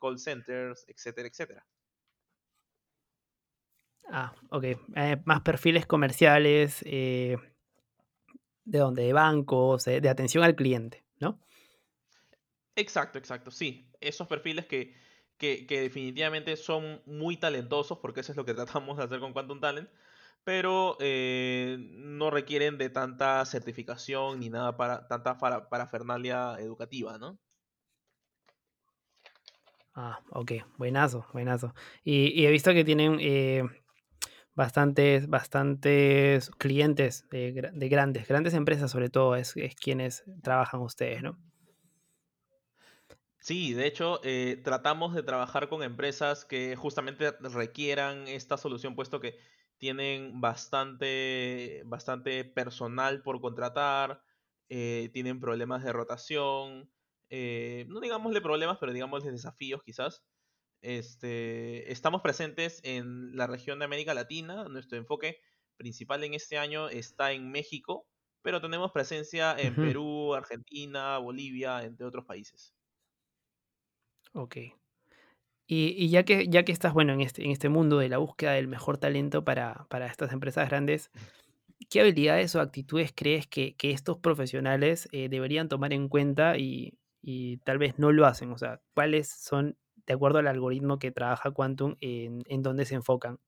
[0.00, 1.66] call centers, etcétera, etcétera.
[4.12, 4.64] Ah, ok.
[5.24, 6.82] más perfiles comerciales,
[8.70, 11.40] de donde de bancos, de, atención al cliente, ¿no?
[12.76, 13.90] Exacto, exacto, sí.
[14.00, 14.94] Esos perfiles que,
[15.36, 19.60] que, definitivamente son muy talentosos, porque eso es lo que tratamos de hacer con Quantum
[19.60, 19.90] Talent,
[20.44, 27.38] pero eh, no requieren de tanta certificación ni nada para tanta para, parafernalia educativa, ¿no?
[29.94, 31.74] Ah, ok, buenazo, buenazo.
[32.04, 33.64] Y, he visto que tienen eh,
[34.54, 37.52] bastantes, bastantes clientes de,
[37.88, 41.38] grandes, grandes empresas sobre todo, es, quienes trabajan ustedes, ¿no?
[43.38, 49.18] Sí, de hecho, eh, tratamos de trabajar con empresas que justamente requieran esta solución, puesto
[49.18, 49.38] que
[49.80, 54.22] tienen bastante, bastante personal por contratar,
[54.68, 56.92] eh, tienen problemas de rotación,
[57.30, 60.22] eh, no digamosle problemas, pero digamos desafíos quizás.
[60.82, 64.64] Este, estamos presentes en la región de América Latina.
[64.64, 65.40] Nuestro enfoque
[65.78, 68.06] principal en este año está en México,
[68.42, 72.74] pero tenemos presencia en Perú, Argentina, Bolivia, entre otros países.
[74.34, 74.79] Ok.
[75.72, 78.54] Y, ya, que, ya que estás bueno en este, en este mundo de la búsqueda
[78.54, 81.12] del mejor talento para, estas empresas grandes,
[81.88, 87.58] ¿qué habilidades o actitudes crees que, estos profesionales eh, deberían tomar en cuenta y, y,
[87.58, 88.50] tal vez no lo hacen?
[88.50, 89.76] O sea, ¿cuáles son
[90.08, 93.38] de acuerdo al algoritmo que trabaja Quantum, en, en dónde se enfocan?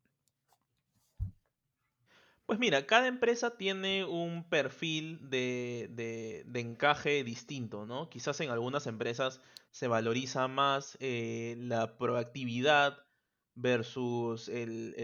[2.53, 8.11] Pues mira, cada empresa tiene un perfil de, encaje distinto, ¿no?
[8.11, 13.07] Quizás en algunas empresas se valoriza más eh, la proactividad
[13.55, 14.95] versus el,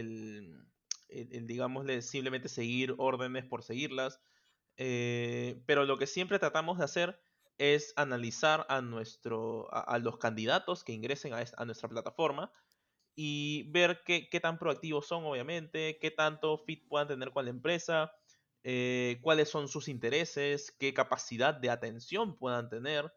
[1.08, 4.20] el, digámosle, simplemente seguir órdenes por seguirlas.
[4.76, 7.18] Eh, pero lo que siempre tratamos de hacer
[7.56, 12.52] es analizar a, nuestro, a, los candidatos que ingresen a, nuestra plataforma
[13.20, 18.12] y ver qué, tan proactivos son, obviamente, qué tanto fit puedan tener con la empresa,
[18.62, 23.12] eh, cuáles son sus intereses, qué capacidad de atención puedan tener,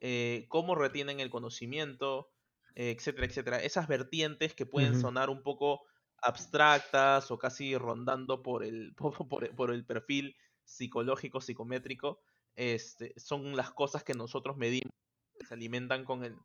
[0.00, 2.32] eh, cómo retienen el conocimiento,
[2.74, 3.62] etcétera, etcétera.
[3.62, 5.82] Esas vertientes que pueden sonar un poco
[6.20, 8.96] abstractas o casi rondando por el,
[9.56, 12.20] por el perfil psicológico, psicométrico,
[12.56, 14.90] este, son las cosas que nosotros medimos,
[15.38, 16.36] que se alimentan con el,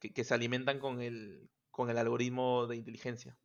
[0.00, 3.36] que, se alimentan con el, con el algoritmo de inteligencia.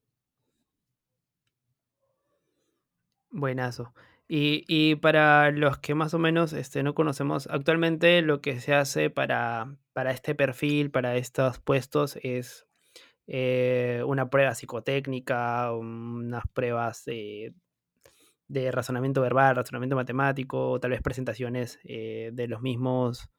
[3.32, 3.94] Buenazo.
[4.30, 9.10] Y, para los que más o menos este, no conocemos, actualmente lo que se hace
[9.10, 12.68] para, para este perfil, para estos puestos, es
[13.28, 17.54] eh, una prueba psicotécnica, unas pruebas de,
[18.72, 23.30] razonamiento verbal, razonamiento matemático, tal vez presentaciones eh, de los mismos,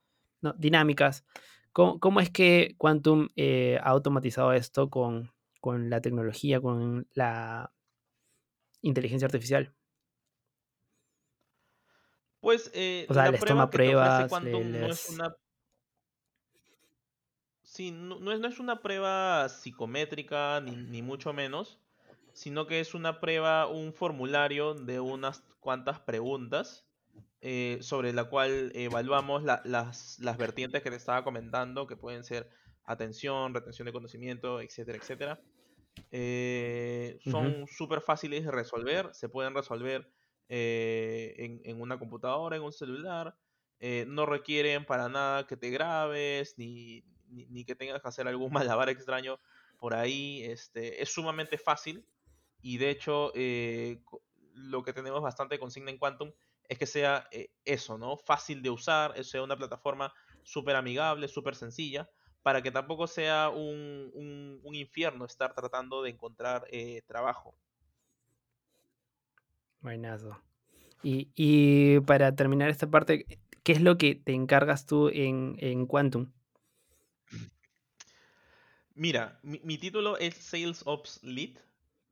[0.40, 1.24] no, dinámicas.
[1.72, 7.72] ¿Cómo, es que Quantum eh, ha automatizado esto con, la tecnología, con la
[8.80, 9.74] inteligencia artificial?
[12.40, 14.30] Pues eh, o sea, les toma pruebas.
[14.42, 15.36] No es una...
[17.62, 21.78] Sí, no, es, no, es, una prueba psicométrica, ni, ni mucho menos
[22.38, 26.87] sino que es una prueba, un formulario de unas cuantas preguntas
[27.40, 32.50] eh, sobre la cual evaluamos las, las vertientes que te estaba comentando, que pueden ser
[32.84, 35.40] atención, retención de conocimiento, etcétera, etcétera.
[36.10, 40.10] Eh, son súper fáciles de resolver, se pueden resolver
[40.48, 43.36] eh, en, una computadora, en un celular.
[44.08, 48.88] No requieren para nada que te grabes ni, ni, que tengas que hacer algún malabar
[48.88, 49.38] extraño
[49.78, 50.42] por ahí.
[50.42, 52.04] Este, es sumamente fácil
[52.62, 53.32] y de hecho
[54.54, 56.32] lo que tenemos bastante consigna en Quantum
[56.68, 57.28] es que sea
[57.64, 58.16] eso, ¿no?
[58.16, 62.08] Fácil de usar, sea una plataforma súper amigable, súper sencilla
[62.42, 67.54] para que tampoco sea un, infierno estar tratando de encontrar eh, trabajo.
[69.80, 70.40] Buenazo.
[71.02, 73.26] Y, para terminar esta parte,
[73.62, 76.32] ¿qué es lo que te encargas tú en, Quantum?
[78.94, 81.58] Mira, mi, título es Sales Ops Lead,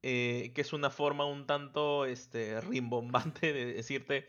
[0.03, 4.29] eh, que es una forma un tanto este, rimbombante de decirte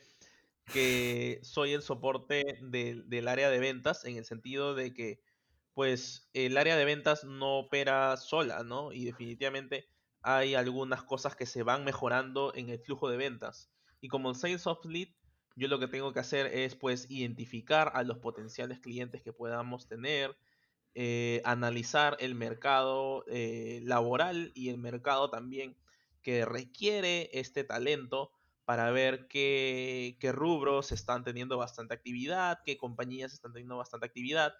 [0.71, 5.19] que soy el soporte del área de ventas, en el sentido de que
[5.73, 8.91] pues el área de ventas no opera sola, ¿no?
[8.91, 9.87] Y definitivamente
[10.21, 13.69] hay algunas cosas que se van mejorando en el flujo de ventas.
[14.01, 15.09] Y como Sales of Lead,
[15.55, 19.87] yo lo que tengo que hacer es pues identificar a los potenciales clientes que podamos
[19.87, 20.35] tener,
[20.95, 25.77] eh, analizar el mercado eh, laboral y el mercado también
[26.21, 28.31] que requiere este talento
[28.67, 34.53] para ver qué, qué rubros están teniendo bastante actividad, qué compañías están teniendo bastante actividad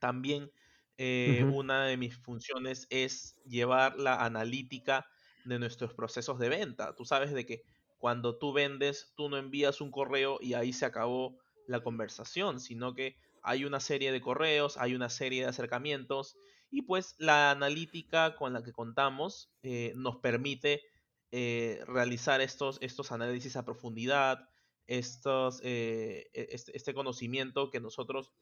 [0.00, 0.50] también
[0.98, 5.06] eh, una de mis funciones es llevar la analítica
[5.44, 6.94] de nuestros procesos de venta.
[6.94, 7.62] Tú sabes de que
[7.98, 12.94] cuando tú vendes, tú no envías un correo y ahí se acabó la conversación, sino
[12.94, 16.36] que hay una serie de correos, hay una serie de acercamientos
[16.70, 20.82] y pues la analítica con la que contamos eh, nos permite
[21.32, 24.48] eh, realizar estos, estos análisis a profundidad,
[24.86, 28.32] estos, e-, este, este conocimiento que nosotros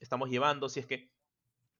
[0.00, 1.10] estamos llevando, si es que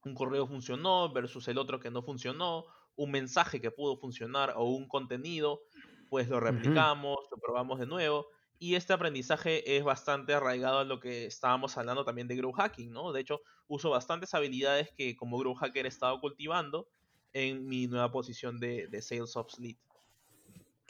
[0.05, 4.65] un correo funcionó versus el otro que no funcionó, un mensaje que pudo funcionar o
[4.65, 5.63] un contenido,
[6.09, 8.29] pues lo replicamos, lo probamos de nuevo.
[8.59, 12.91] Y este aprendizaje es bastante arraigado a lo que estábamos hablando también de Grow Hacking,
[12.91, 13.13] ¿no?
[13.13, 16.89] De hecho, uso bastantes habilidades que como Grow Hacker he estado cultivando
[17.35, 19.77] en mi nueva posición de, de Sales Ops Lead.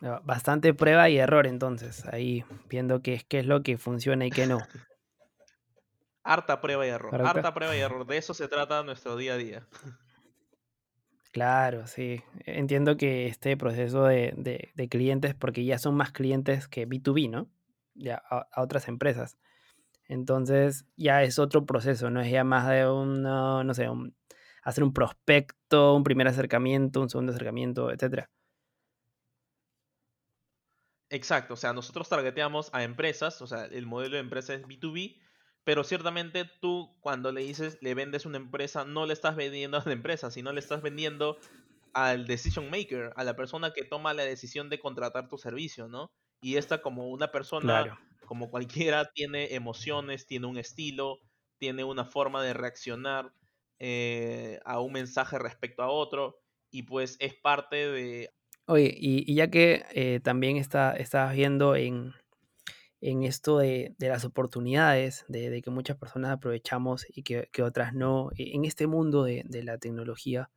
[0.03, 4.31] Ah, bastante prueba y error entonces, ahí viendo qué, qué es lo que funciona y
[4.31, 4.59] qué no.
[6.23, 7.15] Harta prueba y error.
[7.25, 8.05] Harta prueba y error.
[8.05, 9.67] De eso se trata nuestro día a día.
[11.37, 12.23] Claro, sí.
[12.47, 17.47] Entiendo que este proceso de, clientes, porque ya son más clientes que B2B, ¿no?
[17.95, 19.37] Ya a, otras empresas.
[20.09, 23.87] Entonces ya es otro proceso, no es ya más de un, no sé,
[24.63, 28.31] hacer un prospecto, un primer acercamiento, un segundo acercamiento, etcétera.
[31.11, 35.21] Exacto, o sea, nosotros targeteamos a empresas, o sea, el modelo de empresa es B2B,
[35.63, 39.83] pero ciertamente tú cuando le dices, le vendes una empresa, no le estás vendiendo a
[39.85, 41.39] la empresa, sino le estás vendiendo
[41.93, 46.11] al decision maker, a la persona que toma la decisión de contratar tu servicio, ¿no?
[46.41, 47.87] Y esta como una persona,
[48.25, 51.21] como cualquiera, tiene emociones, tiene un estilo,
[51.59, 53.33] tiene una forma de reaccionar
[53.79, 56.37] eh, a un mensaje respecto a otro,
[56.71, 58.31] y pues es parte de...
[58.69, 60.97] Oye, y, ya que eh, también está,
[61.33, 62.15] viendo en,
[63.01, 68.57] en esto de, las oportunidades, de, que muchas personas aprovechamos y que, otras no, e,
[68.57, 70.51] en este mundo de, la tecnología,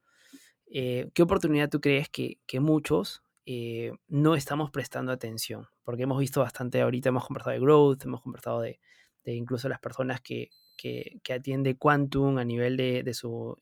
[0.72, 5.68] eh, ¿qué oportunidad tú crees que, muchos eh, no estamos prestando atención?
[5.84, 8.80] Porque hemos visto bastante, ahorita hemos conversado de growth, hemos conversado de,
[9.26, 13.56] incluso las personas que, que, atiende Quantum a nivel de, su,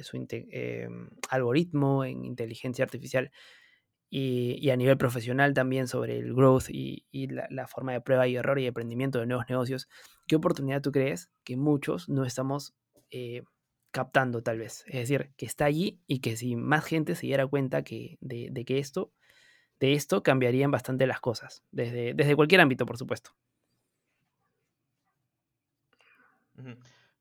[0.00, 0.88] su eh,
[1.28, 3.30] algoritmo en inteligencia artificial
[4.14, 8.58] y, a nivel profesional también sobre el growth y, la, forma de prueba y error
[8.58, 9.88] y emprendimiento de nuevos negocios,
[10.26, 12.74] ¿qué oportunidad tú crees que muchos no estamos
[13.10, 13.42] eh,
[13.90, 14.84] captando tal vez?
[14.86, 18.52] Es decir, que está allí y que si más gente se diera cuenta que, de,
[18.66, 19.14] que esto,
[19.80, 23.30] de esto cambiarían bastante las cosas, desde, desde cualquier ámbito, por supuesto.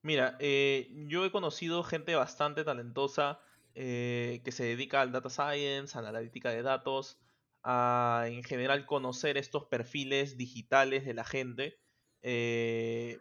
[0.01, 3.39] Mira, eh, yo he conocido gente bastante talentosa
[3.75, 7.19] eh, que se dedica al data science, a la analítica de datos,
[7.63, 11.79] a en general conocer estos perfiles digitales de la gente.
[12.21, 13.19] Eh,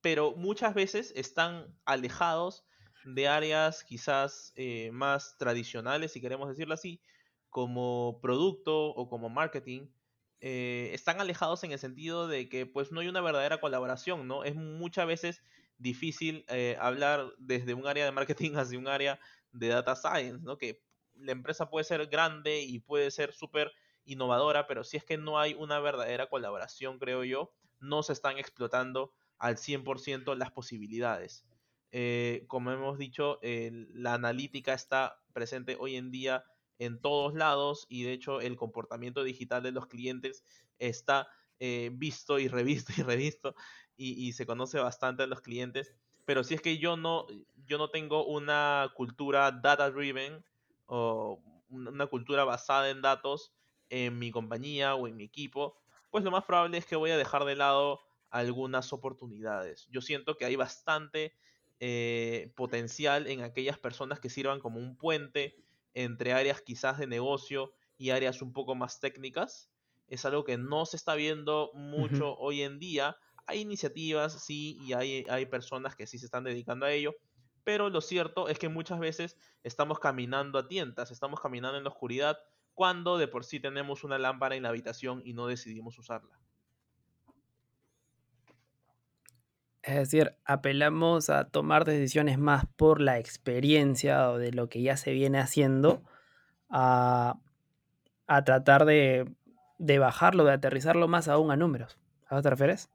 [0.00, 2.64] pero muchas veces están alejados
[3.04, 7.00] de áreas quizás eh, más tradicionales, si queremos decirlo así,
[7.48, 9.88] como producto o como marketing.
[10.40, 14.44] están alejados en el sentido de que pues no hay una verdadera colaboración, ¿no?
[14.44, 15.42] Es muchas veces
[15.78, 19.18] difícil eh, hablar desde un área de marketing hacia un área
[19.52, 20.58] de data science, ¿no?
[20.58, 20.82] Que
[21.14, 23.72] la empresa puede ser grande y puede ser súper
[24.04, 28.38] innovadora, pero si es que no hay una verdadera colaboración, creo yo, no se están
[28.38, 31.44] explotando al 100% las posibilidades.
[31.90, 36.44] Eh, como hemos dicho, la analítica está presente hoy en día
[36.78, 40.44] en todos lados y de hecho el comportamiento digital de los clientes
[40.78, 43.54] está eh, visto y revisto y revisto
[43.96, 45.94] y, se conoce bastante a los clientes.
[46.24, 47.26] Pero si es que yo no,
[47.66, 50.44] yo no tengo una cultura data driven
[50.86, 53.52] o una cultura basada en datos
[53.88, 55.78] en mi compañía o en mi equipo,
[56.10, 59.86] pues lo más probable es que voy a dejar de lado algunas oportunidades.
[59.90, 61.34] Yo siento que hay bastante
[61.78, 65.56] eh, potencial en aquellas personas que sirvan como un puente
[65.94, 69.70] entre áreas quizás de negocio y áreas un poco más técnicas.
[70.08, 73.16] Es algo que no se está viendo mucho hoy en día.
[73.46, 77.14] Hay iniciativas, sí, y hay, hay personas que sí se están dedicando a ello,
[77.64, 81.90] pero lo cierto es que muchas veces estamos caminando a tientas, estamos caminando en la
[81.90, 82.38] oscuridad
[82.74, 86.38] cuando de por sí tenemos una lámpara en la habitación y no decidimos usarla.
[89.82, 94.96] Es decir, apelamos a tomar decisiones más por la experiencia o de lo que ya
[94.96, 96.02] se viene haciendo,
[96.68, 97.38] a,
[98.44, 99.32] tratar de,
[99.78, 101.98] de, bajarlo, de aterrizarlo más aún a números.
[102.28, 102.90] ¿A qué te refieres?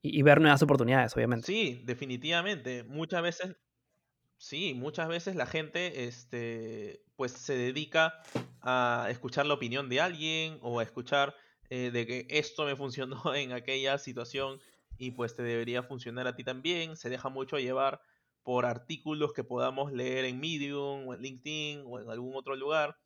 [0.00, 1.46] Y, ver nuevas oportunidades, obviamente.
[1.46, 2.84] Sí, definitivamente.
[2.84, 3.56] Muchas veces,
[4.36, 8.22] sí, muchas veces la gente este, pues se dedica
[8.60, 11.34] a escuchar la opinión de alguien o a escuchar
[11.70, 14.60] eh, de que esto me funcionó en aquella situación
[14.98, 16.96] y pues te debería funcionar a ti también.
[16.96, 18.00] Se deja mucho llevar
[18.44, 22.96] por artículos que podamos leer en Medium o en LinkedIn o en algún otro lugar.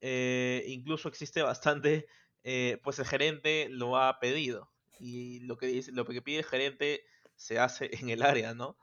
[0.00, 2.06] Eh, incluso existe bastante,
[2.44, 4.70] eh, pues el gerente lo ha pedido
[5.00, 7.04] y lo que, dice, lo que pide el gerente
[7.36, 8.76] se hace en el área, ¿no?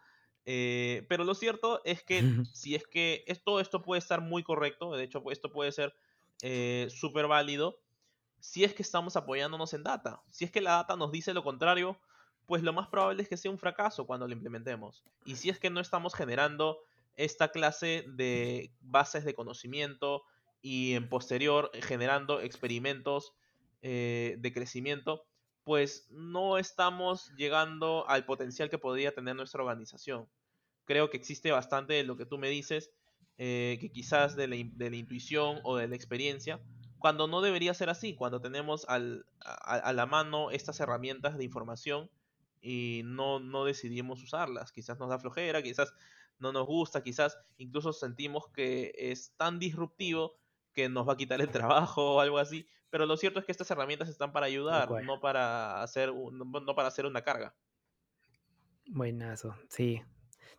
[0.45, 4.95] Eh, pero lo cierto es que si es que todo esto puede estar muy correcto,
[4.95, 5.93] de hecho esto puede ser
[6.89, 7.79] súper válido,
[8.39, 10.21] si es que estamos apoyándonos en data.
[10.31, 11.99] Si es que la data nos dice lo contrario,
[12.45, 15.03] pues lo más probable es que sea un fracaso cuando lo implementemos.
[15.25, 16.79] Y si es que no estamos generando
[17.15, 20.23] esta clase de bases de conocimiento
[20.61, 23.33] y en posterior generando experimentos
[23.81, 25.25] eh, de crecimiento,
[25.67, 30.29] pues no estamos llegando al potencial que podría tener nuestra organización.
[30.85, 32.89] Creo que existe bastante de lo que tú me dices,
[33.37, 36.61] eh, que quizás de la, intuición o de la experiencia,
[36.99, 39.01] cuando no debería ser así, cuando tenemos a,
[39.41, 42.09] a la mano estas herramientas de información
[42.61, 44.71] y no, no decidimos usarlas.
[44.71, 45.93] Quizás nos da flojera, quizás
[46.39, 50.37] no nos gusta, quizás incluso sentimos que es tan disruptivo
[50.71, 52.65] que nos va a quitar el trabajo o algo así.
[52.89, 56.87] Pero lo cierto es que estas herramientas están para ayudar, no para hacer no para
[56.87, 57.55] hacer una carga.
[58.87, 60.01] Buenazo, sí.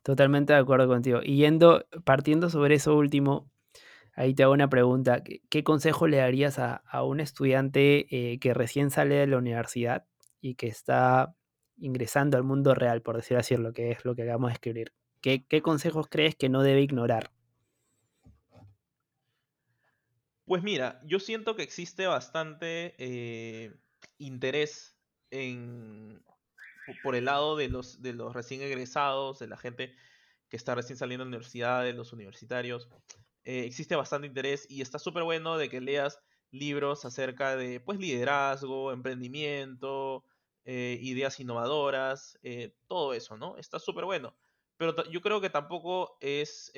[0.03, 1.20] Totalmente de acuerdo contigo.
[1.22, 3.51] Y yendo, partiendo sobre eso último,
[4.14, 5.22] ahí te hago una pregunta.
[5.22, 10.07] ¿Qué, consejo le darías a, un estudiante eh, que recién sale de la universidad
[10.41, 11.35] y que está
[11.76, 14.93] ingresando al mundo real, por decir así, lo que es lo que acabamos de escribir.
[15.20, 17.31] ¿Qué, consejos crees que no debe ignorar?
[20.49, 23.76] Pues mira, yo siento que existe bastante eh,
[24.16, 24.99] interés
[25.30, 26.24] en,
[27.03, 27.99] por el lado de los,
[28.32, 29.94] recién egresados, de la gente
[30.49, 32.88] que está recién saliendo de la universidad, de los universitarios.
[33.44, 36.18] Eh, existe bastante interés y está súper bueno de que leas
[36.51, 40.24] libros acerca de pues liderazgo, emprendimiento,
[40.64, 42.38] eh, ideas innovadoras,
[42.86, 43.59] todo eso, ¿no?
[43.59, 44.34] Está súper bueno.
[44.78, 46.72] Pero yo creo que tampoco es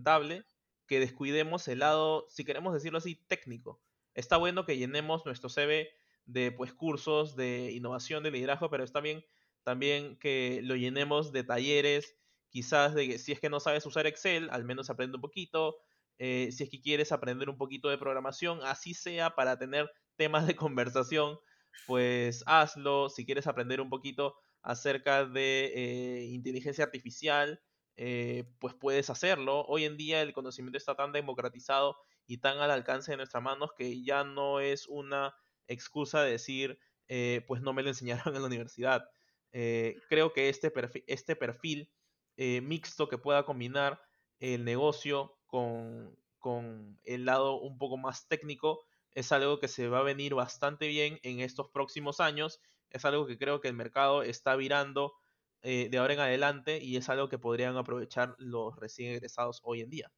[0.00, 0.44] dable
[0.86, 3.80] que descuidemos el lado, si queremos decirlo así, técnico.
[4.14, 5.88] Está bueno que llenemos nuestro CV
[6.24, 9.24] de pues cursos de innovación, de liderazgo, pero está bien
[9.62, 12.16] también que lo llenemos de talleres,
[12.50, 15.76] quizás de que si es que no sabes usar Excel, al menos aprende un poquito,
[16.18, 20.56] si es que quieres aprender un poquito de programación, así sea para tener temas de
[20.56, 21.38] conversación
[21.86, 23.08] pues hazlo.
[23.08, 27.60] Si quieres aprender un poquito acerca de eh, inteligencia artificial,
[27.96, 29.64] eh, pues puedes hacerlo.
[29.66, 33.70] Hoy en día el conocimiento está tan democratizado y tan al alcance de nuestras manos
[33.76, 35.34] que ya no es una
[35.66, 36.78] excusa de decir,
[37.08, 39.08] eh, pues no me lo enseñaron en la universidad.
[39.52, 41.90] creo que este perfil, este perfil
[42.36, 44.00] mixto que pueda combinar
[44.40, 48.84] el negocio con, con el lado un poco más técnico
[49.16, 52.60] es algo que se va a venir bastante bien en estos próximos años.
[52.90, 55.14] Es algo que creo que el mercado está virando
[55.62, 59.80] eh, de ahora en adelante y es algo que podrían aprovechar los recién egresados hoy
[59.82, 60.12] en día.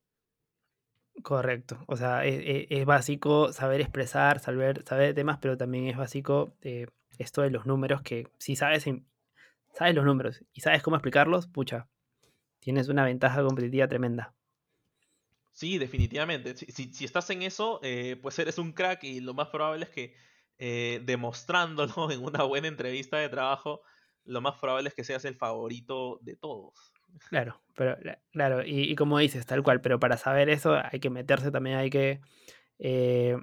[1.22, 1.82] Correcto.
[1.88, 2.34] O sea, e,
[2.70, 6.86] e, es, básico saber expresar, saber, saber temas, pero también es básico eh,
[7.18, 8.84] esto de los números, que si sabes,
[9.74, 11.88] sabes los números y sabes cómo explicarlos, pucha,
[12.60, 14.34] tienes una ventaja competitiva tremenda.
[15.52, 16.56] Sí, definitivamente.
[16.56, 19.84] Si, si- si estás en eso, eh, pues eres un crack y lo más probable
[19.86, 20.14] es que
[20.58, 23.82] eh, demostrándolo en una buena entrevista de trabajo,
[24.24, 26.94] lo más probable es que seas el favorito de todos.
[27.28, 30.98] Claro, pero la- claro, y, y como dices, tal cual, pero para saber eso hay
[31.00, 32.20] que meterse también, hay que,
[32.78, 33.36] eh,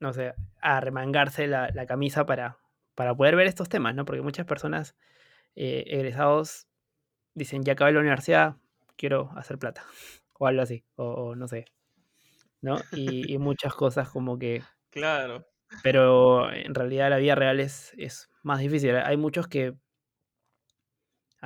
[0.00, 2.58] no sé, arremangarse la, la camisa para,
[2.94, 4.04] para poder ver estos temas, ¿no?
[4.04, 4.96] Porque muchas personas
[5.56, 6.68] eh, egresados
[7.34, 8.56] dicen, ya acabé la universidad,
[8.96, 9.84] quiero hacer plata,
[10.34, 11.66] o algo así, o, o no sé,
[12.62, 12.84] ¿no?
[12.90, 15.44] Y, y muchas cosas como que, Claro.
[15.82, 18.96] pero en realidad la vida real es, es más difícil.
[18.96, 19.74] Hay muchos que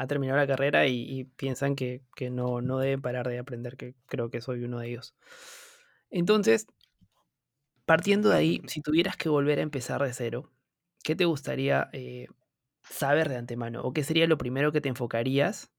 [0.01, 3.77] han terminado la carrera y, y piensan que, que no, no deben parar de aprender,
[3.77, 5.15] que creo que soy uno de ellos.
[6.11, 6.67] Entonces,
[7.85, 10.53] partiendo de ahí, si tuvieras que volver a empezar de cero,
[11.03, 12.27] ¿qué te gustaría eh,
[12.83, 13.83] saber de antemano?
[13.83, 15.73] ¿O qué sería lo primero que te enfocarías,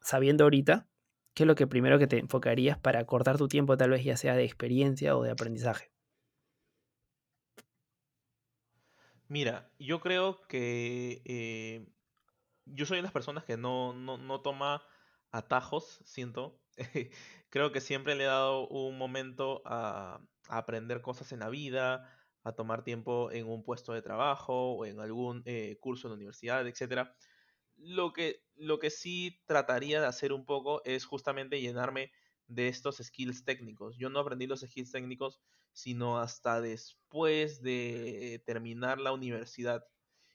[0.00, 0.88] sabiendo ahorita,
[1.34, 4.16] qué es lo que primero que te enfocarías para cortar tu tiempo, tal vez ya
[4.16, 5.92] sea de experiencia o de aprendizaje?
[9.28, 11.86] Mira, yo creo que eh,
[12.74, 14.82] yo soy de las personas que no, no, no toma
[15.30, 16.60] atajos, siento.
[17.50, 22.10] Creo que siempre le he dado un momento a, aprender cosas en la vida,
[22.42, 26.16] a tomar tiempo en un puesto de trabajo o en algún eh, curso en la
[26.16, 27.14] universidad, etcétera.
[27.76, 32.12] Lo que, lo que sí trataría de hacer un poco es justamente llenarme
[32.46, 33.96] de estos skills técnicos.
[33.96, 35.40] Yo no aprendí los skills técnicos
[35.72, 39.84] sino hasta después de terminar la universidad.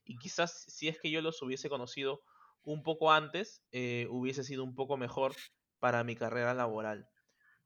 [0.05, 2.21] Y quizás si es que yo los hubiese conocido
[2.63, 5.35] un poco antes, eh, hubiese sido un poco mejor
[5.79, 7.09] para mi carrera laboral.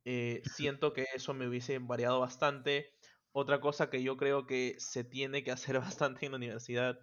[0.06, 2.94] Eh, siento que eso me hubiese variado bastante.
[3.32, 7.00] Otra cosa que yo creo que se tiene que hacer bastante en la universidad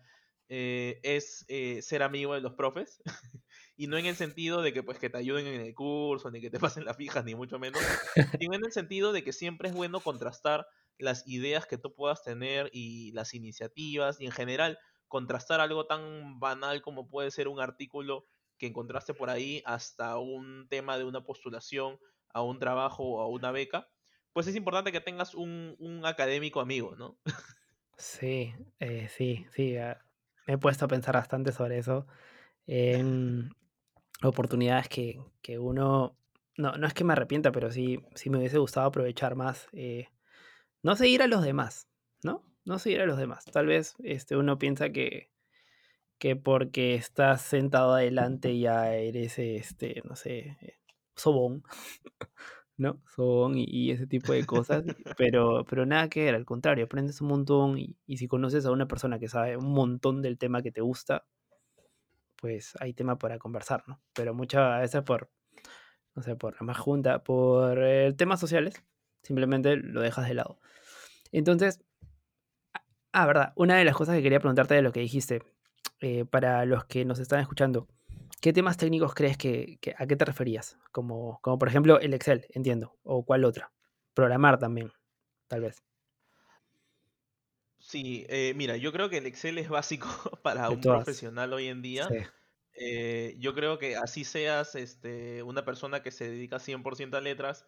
[0.49, 3.03] eh, es eh, ser amigo de los profes.
[3.77, 6.41] y no en el sentido de que pues que te ayuden en el curso, ni
[6.41, 7.83] que te pasen las fijas, ni mucho menos,
[8.41, 10.67] sino en el sentido de que siempre es bueno contrastar
[10.99, 14.79] las ideas que tú puedas tener y las iniciativas, y en general
[15.09, 18.27] contrastar algo tan banal como puede ser un artículo
[18.59, 21.99] que encontraste por ahí hasta un tema de una postulación
[22.33, 23.89] a un trabajo o a una beca,
[24.33, 27.19] pues es importante que tengas un, un académico amigo, ¿no?
[27.97, 29.77] Sí, eh, sí, sí.
[29.77, 30.05] ah,
[30.47, 32.07] me he puesto a pensar bastante sobre eso.
[32.67, 33.51] En
[34.23, 36.19] oportunidades que, que uno.
[36.59, 39.69] No, no es que me arrepienta, pero sí, sí me hubiese gustado aprovechar más.
[39.73, 40.09] eh,
[40.83, 41.89] no seguir a los demás,
[42.23, 42.45] ¿no?
[42.67, 43.45] No seguir a los demás.
[43.47, 45.31] Tal vez este, uno piensa que,
[46.19, 50.79] que porque estás sentado adelante ya eres, este, no sé, eh,
[51.17, 51.65] sobón,
[52.79, 53.03] ¿no?
[53.15, 54.85] Sobón y, y ese tipo de cosas.
[55.19, 58.73] Pero, pero nada que ver, al contrario, aprendes un montón y, y si conoces a
[58.73, 61.27] una persona que sabe un montón del tema que te gusta,
[62.37, 64.01] pues hay tema para conversar, ¿no?
[64.15, 65.31] Pero muchas veces por,
[66.15, 68.85] no sé, por más junta, por eh, temas sociales,
[69.23, 70.61] simplemente lo dejas de lado.
[71.33, 71.83] Entonces,
[73.17, 75.43] ah, verdad, una de las cosas que quería preguntarte de lo que dijiste,
[76.01, 77.89] eh, para los que nos están escuchando,
[78.41, 80.79] ¿qué temas técnicos crees que, que- a qué te referías?
[80.93, 83.73] Como, como por ejemplo el Excel, entiendo, o cuál otra.
[84.15, 84.93] Programar también,
[85.49, 85.83] tal vez,
[87.79, 90.09] Sí, eh, mira, yo creo que el Excel es básico
[90.43, 92.09] para un profesional hoy en día.
[92.09, 92.17] Sí.
[92.79, 97.65] Eh, yo creo que así seas este, una persona que se dedica 100% a letras,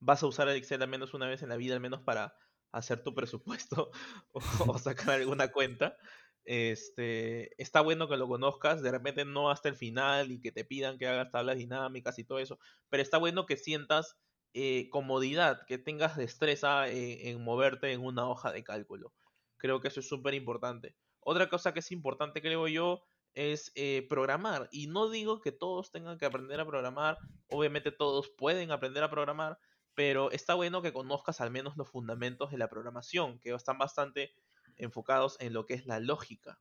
[0.00, 2.36] vas a usar el Excel al menos una vez en la vida, al menos para
[2.78, 3.90] hacer tu presupuesto
[4.32, 5.96] o, o sacar alguna cuenta.
[6.44, 10.64] Este, está bueno que lo conozcas, de repente no hasta el final y que te
[10.64, 12.58] pidan que hagas tablas dinámicas y todo eso,
[12.90, 14.18] pero está bueno que sientas
[14.52, 19.14] eh, comodidad, que tengas destreza eh, en moverte en una hoja de cálculo.
[19.56, 20.94] Creo que eso es súper importante.
[21.20, 23.02] Otra cosa que es importante, creo yo,
[23.32, 24.68] es eh, programar.
[24.70, 27.18] Y no digo que todos tengan que aprender a programar,
[27.48, 29.58] obviamente todos pueden aprender a programar,
[29.94, 34.32] pero está bueno que conozcas al menos los fundamentos de la programación, que están bastante
[34.76, 36.60] enfocados en lo que es la lógica.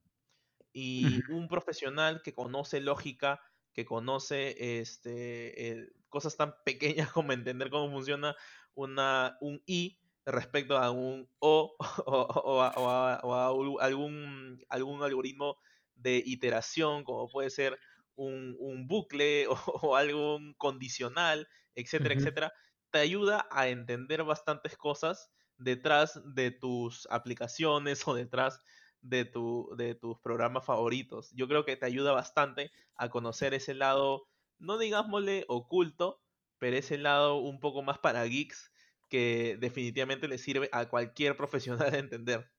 [0.73, 3.41] Y un profesional que conoce lógica,
[3.73, 8.36] que conoce este, eh, cosas tan pequeñas como entender cómo funciona
[8.73, 11.75] una, un i respecto a un o
[12.05, 15.57] o, o a, o a- o a u- algún, algún algoritmo
[15.95, 17.77] de iteración, como puede ser
[18.15, 19.47] un, un bucle
[19.84, 22.53] o, algún condicional, etcétera, etcétera,
[22.93, 28.61] te ayuda a entender bastantes cosas detrás de tus aplicaciones o detrás
[29.01, 31.31] de, tu, de tus programas favoritos.
[31.33, 34.29] Yo creo que te ayuda bastante a conocer ese lado,
[34.59, 36.21] no digámosle oculto,
[36.59, 38.71] pero ese lado un poco más para geeks
[39.09, 42.51] que definitivamente le sirve a cualquier profesional de entender.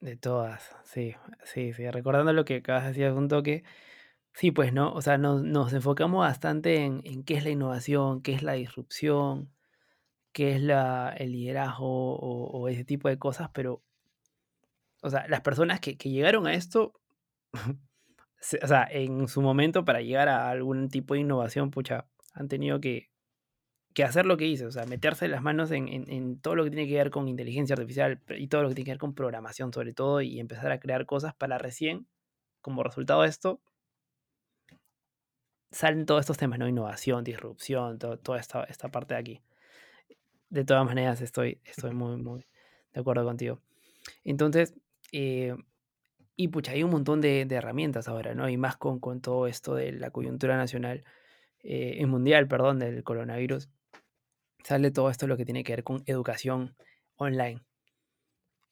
[0.00, 1.14] De todas, sí,
[1.44, 1.90] sí, sí.
[1.90, 3.64] Recordando lo que acabas de decir un toque,
[4.34, 4.92] sí, pues, ¿no?
[4.92, 8.54] O sea, nos, nos enfocamos bastante en, en qué es la innovación, qué es la
[8.54, 9.50] disrupción,
[10.32, 13.82] qué es la, el liderazgo o, ese tipo de cosas, pero,
[15.02, 16.92] o sea, las personas que, que llegaron a esto,
[18.62, 22.80] o sea, en su momento para llegar a algún tipo de innovación, pucha, han tenido
[22.80, 23.10] que,
[23.94, 26.64] que hacer lo que hice, o sea, meterse las manos en, en, en, todo lo
[26.64, 29.14] que tiene que ver con inteligencia artificial y todo lo que tiene que ver con
[29.14, 32.08] programación sobre todo y empezar a crear cosas para recién,
[32.60, 33.60] como resultado de esto,
[35.74, 36.68] salen todos estos temas, ¿no?
[36.68, 39.42] Innovación, disrupción, toda esta, esta parte de aquí.
[40.48, 42.46] De todas maneras, estoy, estoy muy, muy
[42.92, 43.60] de acuerdo contigo.
[44.24, 44.74] Entonces,
[45.12, 45.54] eh,
[46.36, 48.48] y pucha, hay un montón de, de, herramientas ahora, ¿no?
[48.48, 51.04] Y más con, con todo esto de la coyuntura nacional,
[51.62, 53.68] eh, mundial, perdón, del coronavirus
[54.64, 56.74] sale todo esto lo que tiene que ver con educación
[57.16, 57.60] online.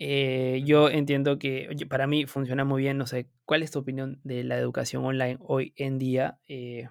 [0.05, 4.21] Eh, yo entiendo que para mí funciona muy bien, no sé, ¿cuál es tu opinión
[4.25, 6.89] de la educación online hoy en día eh,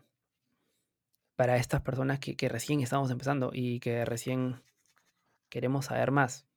[1.36, 4.64] para estas personas que, recién estamos empezando y que recién
[5.50, 6.48] queremos saber más?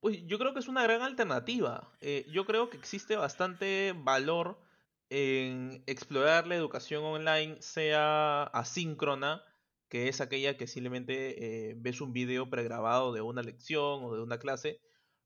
[0.00, 1.90] Pues yo creo que es una gran alternativa.
[2.02, 4.60] Eh, yo creo que existe bastante valor
[5.08, 9.42] en explorar la educación online sea asíncrona,
[9.90, 14.22] que es aquella que simplemente eh, ves un video pregrabado de una lección o de
[14.22, 14.80] una clase,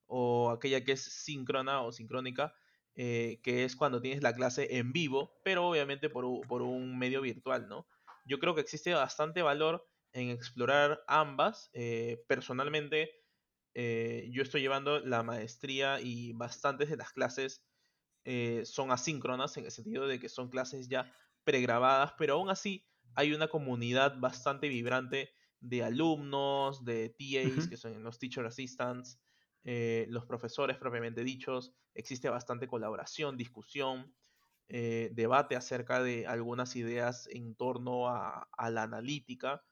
[0.07, 2.55] o aquella que es síncrona o sincrónica,
[2.97, 7.69] eh, que es cuando tienes la clase en vivo, pero obviamente por, un medio virtual,
[7.69, 7.87] ¿no?
[8.25, 11.69] Yo creo que existe bastante valor en explorar ambas.
[11.75, 13.11] Eh, personalmente,
[13.75, 17.65] yo estoy llevando la maestría y bastantes de las clases
[18.65, 21.13] son asíncronas en el sentido de que son clases ya
[21.43, 28.03] pregrabadas, pero aún así hay una comunidad bastante vibrante de alumnos, de TAs, que son
[28.03, 29.19] los Teacher Assistants,
[29.65, 34.15] eh, los profesores propiamente dichos, existe bastante colaboración, discusión,
[34.69, 39.65] eh, debate acerca de algunas ideas en torno a, a la analítica.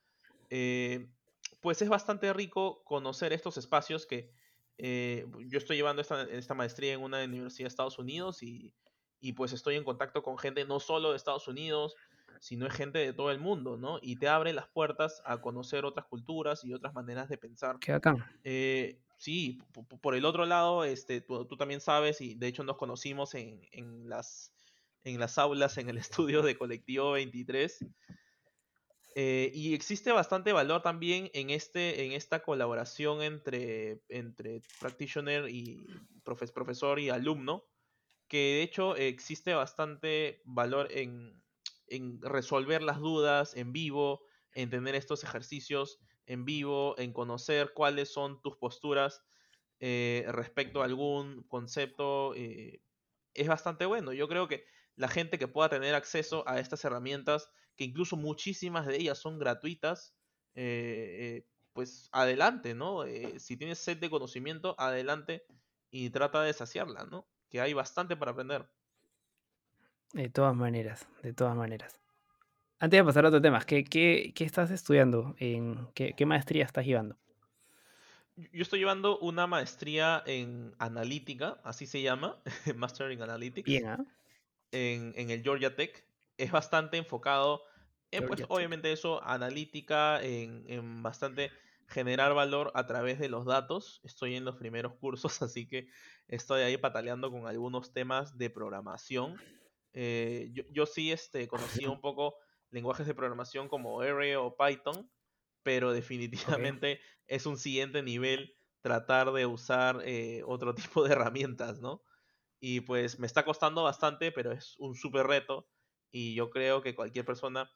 [1.60, 4.32] pues es bastante rico conocer estos espacios que
[4.78, 8.74] eh, yo estoy llevando esta, esta, maestría en una universidad de Estados Unidos y,
[9.20, 11.94] y, pues estoy en contacto con gente no solo de Estados Unidos,
[12.42, 14.00] sino es gente de todo el mundo, ¿no?
[14.02, 17.78] Y te abre las puertas a conocer otras culturas y otras maneras de pensar.
[17.78, 18.16] Qué acá.
[18.42, 19.62] Eh, sí,
[20.00, 23.60] por el otro lado, este, tú, tú, también sabes, y de hecho nos conocimos en,
[23.70, 24.52] en, las,
[25.04, 27.86] en las aulas, en el estudio de Colectivo 23.
[29.14, 35.86] Eh, y existe bastante valor también en, este, en esta colaboración entre, entre practitioner y
[36.24, 37.62] profesor y alumno,
[38.26, 41.40] que de hecho existe bastante valor en,
[41.92, 44.24] en, resolver las dudas en vivo,
[44.54, 49.22] en tener estos ejercicios en vivo, en conocer cuáles son tus posturas
[49.80, 52.34] eh, respecto a algún concepto.
[52.34, 52.80] Eh,
[53.34, 54.12] es bastante bueno.
[54.12, 54.64] Yo creo que
[54.96, 59.38] la gente que pueda tener acceso a estas herramientas que incluso muchísimas de ellas son
[59.38, 60.14] gratuitas,
[60.54, 63.04] eh, pues adelante, ¿no?
[63.38, 65.44] Si tienes sed de conocimiento, adelante
[65.90, 67.26] y trata de saciarla, ¿no?
[67.48, 68.68] Que hay bastante para aprender.
[70.12, 71.98] De todas maneras, de todas maneras.
[72.78, 75.34] Antes de pasar a otro tema, ¿qué, qué, qué estás estudiando?
[75.38, 77.16] En, qué, qué, maestría estás llevando?
[78.36, 82.42] Yo estoy llevando una maestría en analítica, así se llama,
[82.76, 83.66] Master in Analytics.
[83.66, 84.04] Bien, ¿ah?
[84.72, 86.04] en, en, el Georgia Tech
[86.38, 87.62] es bastante enfocado
[88.10, 91.50] en, pues, obviamente eso, analítica, en, en, bastante
[91.86, 94.00] generar valor a través de los datos.
[94.04, 95.88] Estoy en los primeros cursos, así que
[96.28, 99.36] estoy ahí pataleando con algunos temas de programación.
[99.92, 102.36] Eh, yo, yo, sí este, conocí un poco
[102.70, 105.10] lenguajes de programación como R o Python,
[105.62, 112.02] pero definitivamente es un siguiente nivel tratar de usar eh, otro tipo de herramientas, ¿no?
[112.60, 115.68] Y pues me está costando bastante, pero es un súper reto
[116.12, 117.70] y yo creo que cualquier persona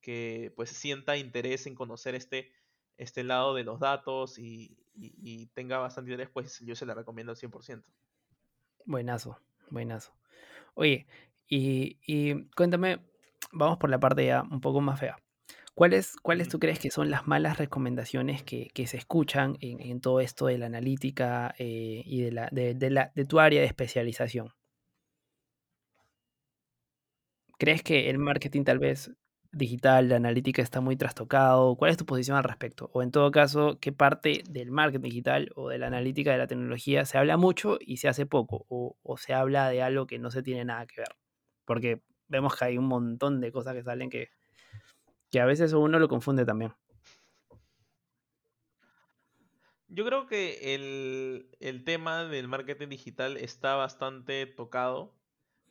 [0.00, 2.52] que pues sienta interés en conocer este,
[2.98, 4.76] este lado de los datos y,
[5.54, 7.84] tenga bastante interés, pues yo se la recomiendo al 100%.
[8.84, 9.38] Buenazo,
[9.70, 10.12] buenazo.
[10.74, 11.06] Oye,
[11.48, 13.00] y, cuéntame,
[13.52, 15.16] vamos por la parte ya un poco más fea.
[15.74, 20.46] ¿Cuáles, ¿Cuáles tú crees que son las malas recomendaciones que, se escuchan en, todo esto
[20.46, 24.52] de la analítica eh, y de, la, de, la, de tu área de especialización?
[27.58, 29.10] ¿Crees que el marketing tal vez
[29.52, 31.76] digital, la analítica está muy trastocado?
[31.76, 32.90] ¿Cuál es tu posición al respecto?
[32.92, 36.46] O en todo caso, ¿qué parte del marketing digital o de la analítica de la
[36.46, 38.66] tecnología se habla mucho y se hace poco?
[38.68, 41.16] O, se habla de algo que no se tiene nada que ver?
[41.68, 44.30] Porque vemos que hay un montón de cosas que salen que,
[45.30, 46.72] que a veces uno lo confunde también.
[49.86, 55.14] Yo creo que el, el tema del marketing digital está bastante tocado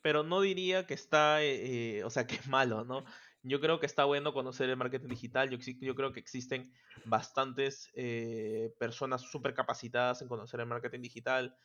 [0.02, 3.04] pero no diría que está, eh, o sea, que es malo, ¿no?
[3.42, 5.48] Yo creo que está bueno conocer el marketing digital.
[5.48, 6.72] Yo, yo creo que existen
[7.04, 11.56] bastantes eh, personas súper capacitadas en conocer el marketing digital,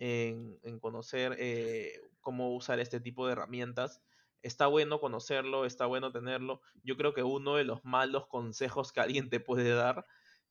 [0.00, 4.02] en, conocer eh, cómo usar este tipo de herramientas.
[4.42, 6.62] Está bueno conocerlo, está bueno tenerlo.
[6.82, 10.06] Yo creo que uno de los malos consejos que alguien te puede dar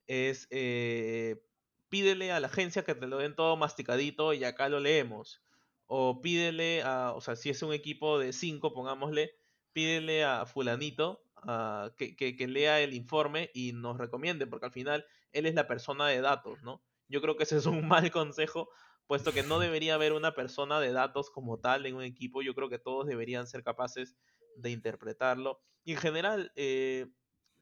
[0.08, 1.42] es eh,
[1.90, 5.42] pídele a la agencia que te lo den todo masticadito y acá lo leemos.
[5.88, 9.34] O pídele a, o sea, si es un equipo de cinco, pongámosle,
[9.74, 11.24] pídele a fulanito
[11.98, 16.22] que, lea el informe y nos recomiende, porque al final él es la persona de
[16.22, 16.84] datos, ¿no?
[17.08, 18.70] Yo creo que ese es un mal consejo,
[19.10, 22.54] puesto que no debería haber una persona de datos como tal en un equipo, yo
[22.54, 24.16] creo que todos deberían ser capaces
[24.56, 25.64] de interpretarlo.
[25.84, 27.08] Y en general, eh,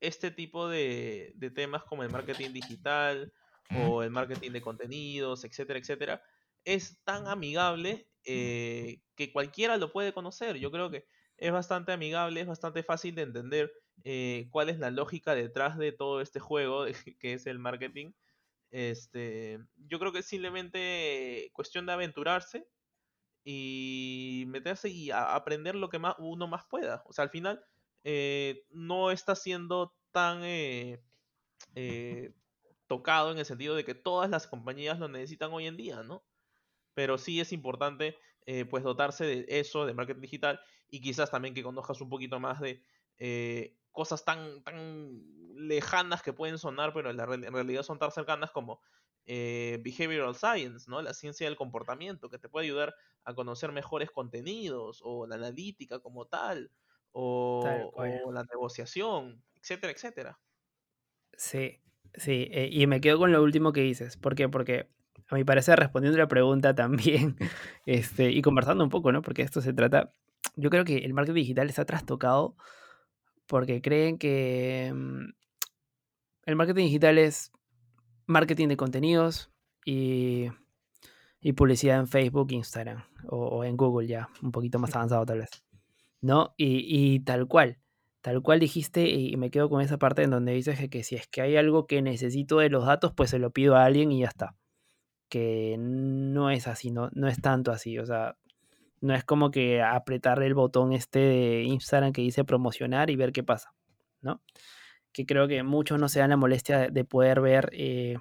[0.02, 3.32] este tipo de, de temas como el marketing digital
[3.80, 6.22] o el marketing de contenidos, etcétera, etcétera,
[6.66, 10.58] es tan amigable eh, que cualquiera lo puede conocer.
[10.58, 11.06] Yo creo que
[11.38, 13.72] es bastante amigable, es bastante fácil de entender
[14.04, 16.84] eh, cuál es la lógica detrás de todo este juego
[17.22, 18.12] que es el marketing.
[18.72, 22.68] Este, yo creo que es simplemente cuestión de aventurarse
[23.44, 27.04] y meterse y aprender lo que más, uno más pueda.
[27.06, 27.64] O sea, al final
[28.04, 31.02] eh, no está siendo tan eh,
[32.88, 36.26] tocado en el sentido de que todas las compañías lo necesitan hoy en día, ¿no?
[36.94, 38.18] Pero sí es importante
[38.70, 40.60] pues dotarse de eso, de marketing digital,
[40.90, 42.82] y quizás también que conozcas un poquito más de
[43.18, 45.24] eh, cosas tan, tan
[45.56, 47.18] lejanas que pueden sonar, pero en,
[47.54, 48.80] realidad son tan cercanas como
[49.26, 51.02] eh, behavioral science, ¿no?
[51.02, 56.00] La ciencia del comportamiento, que te puede ayudar a conocer mejores contenidos, o la analítica
[56.00, 56.72] como tal,
[57.12, 57.92] o,
[58.32, 60.40] la negociación, etcétera, etcétera.
[61.34, 61.82] Sí,
[62.14, 64.16] sí, eh, y me quedo con lo último que dices.
[64.18, 64.48] ¿Por qué?
[64.48, 64.90] Porque
[65.30, 67.36] a mi parecer, respondiendo a la pregunta también,
[67.86, 69.22] este, y conversando un poco, ¿no?
[69.22, 70.14] Porque esto se trata
[70.56, 72.56] yo creo que el marketing digital está trastocado
[73.48, 75.30] porque creen que mm,
[76.46, 77.52] el marketing digital es
[78.26, 79.50] marketing de contenidos
[79.86, 80.50] y,
[81.56, 85.50] publicidad en Facebook, Instagram o, en Google ya, un poquito más avanzado tal vez.
[86.20, 86.54] ¿No?
[86.58, 87.80] Y, tal cual,
[88.22, 91.16] tal cual dijiste y me quedo con esa parte en donde dices que, que si
[91.16, 94.12] es que hay algo que necesito de los datos, pues se lo pido a alguien
[94.12, 94.56] y ya está.
[95.30, 97.98] Que no es así, no, no es tanto así.
[98.00, 98.38] O sea,
[99.02, 103.32] no es como que apretar el botón este de Instagram que dice promocionar y ver
[103.32, 103.74] qué pasa,
[104.22, 104.42] ¿no?
[105.12, 108.18] Que creo que muchos no se dan la molestia de poder ver eh,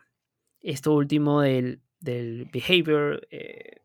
[0.61, 3.83] esto último del, behavior, eh,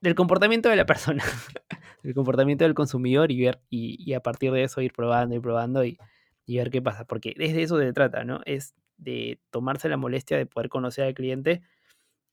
[0.00, 1.22] del, comportamiento de la persona,
[2.02, 5.84] el comportamiento del consumidor y ver, y, a partir de eso ir probando y probando
[5.84, 5.98] y,
[6.46, 8.40] ver qué pasa, porque desde eso se trata, ¿no?
[8.44, 11.62] Es de tomarse la molestia de poder conocer al cliente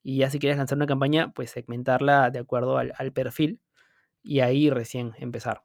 [0.04, 3.60] y ya si quieres lanzar una campaña, pues segmentarla de acuerdo al, perfil
[4.24, 5.64] y ahí recién empezar.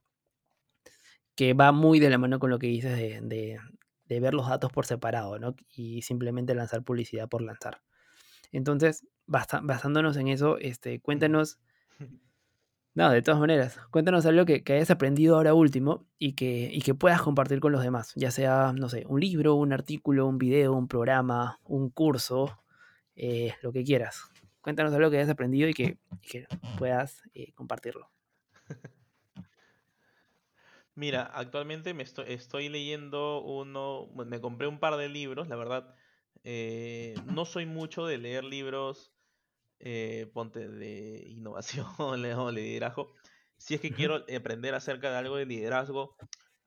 [1.35, 3.59] Que va muy de la mano con lo que dices de,
[4.09, 5.55] ver los datos por separado, ¿no?
[5.75, 7.83] Y simplemente lanzar publicidad por lanzar.
[8.53, 11.59] Entonces, basándonos en eso, este, cuéntanos.
[12.95, 16.95] No, de todas maneras, cuéntanos algo que, hayas aprendido ahora último y que, y que
[16.95, 20.73] puedas compartir con los demás, ya sea, no sé, un libro, un artículo, un video,
[20.73, 22.59] un programa, un curso,
[23.17, 24.31] eh, lo que quieras.
[24.61, 25.99] Cuéntanos algo que hayas aprendido y que,
[26.79, 28.11] puedas eh, compartirlo.
[30.95, 35.95] Mira, actualmente me estoy, leyendo uno, me compré un par de libros, la verdad.
[36.45, 39.13] Eh, no soy mucho de leer libros,
[40.33, 43.13] ponte de innovación o liderazgo.
[43.59, 46.17] Si es que quiero aprender acerca de algo de liderazgo,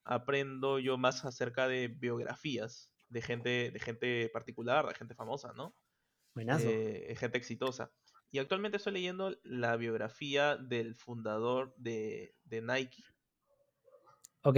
[0.03, 5.75] aprendo yo más acerca de biografías de gente, de gente particular, de gente famosa, ¿no?
[6.35, 7.91] Eh, gente exitosa.
[8.31, 13.03] Y actualmente estoy leyendo la biografía del fundador de, Nike.
[14.43, 14.57] Ok.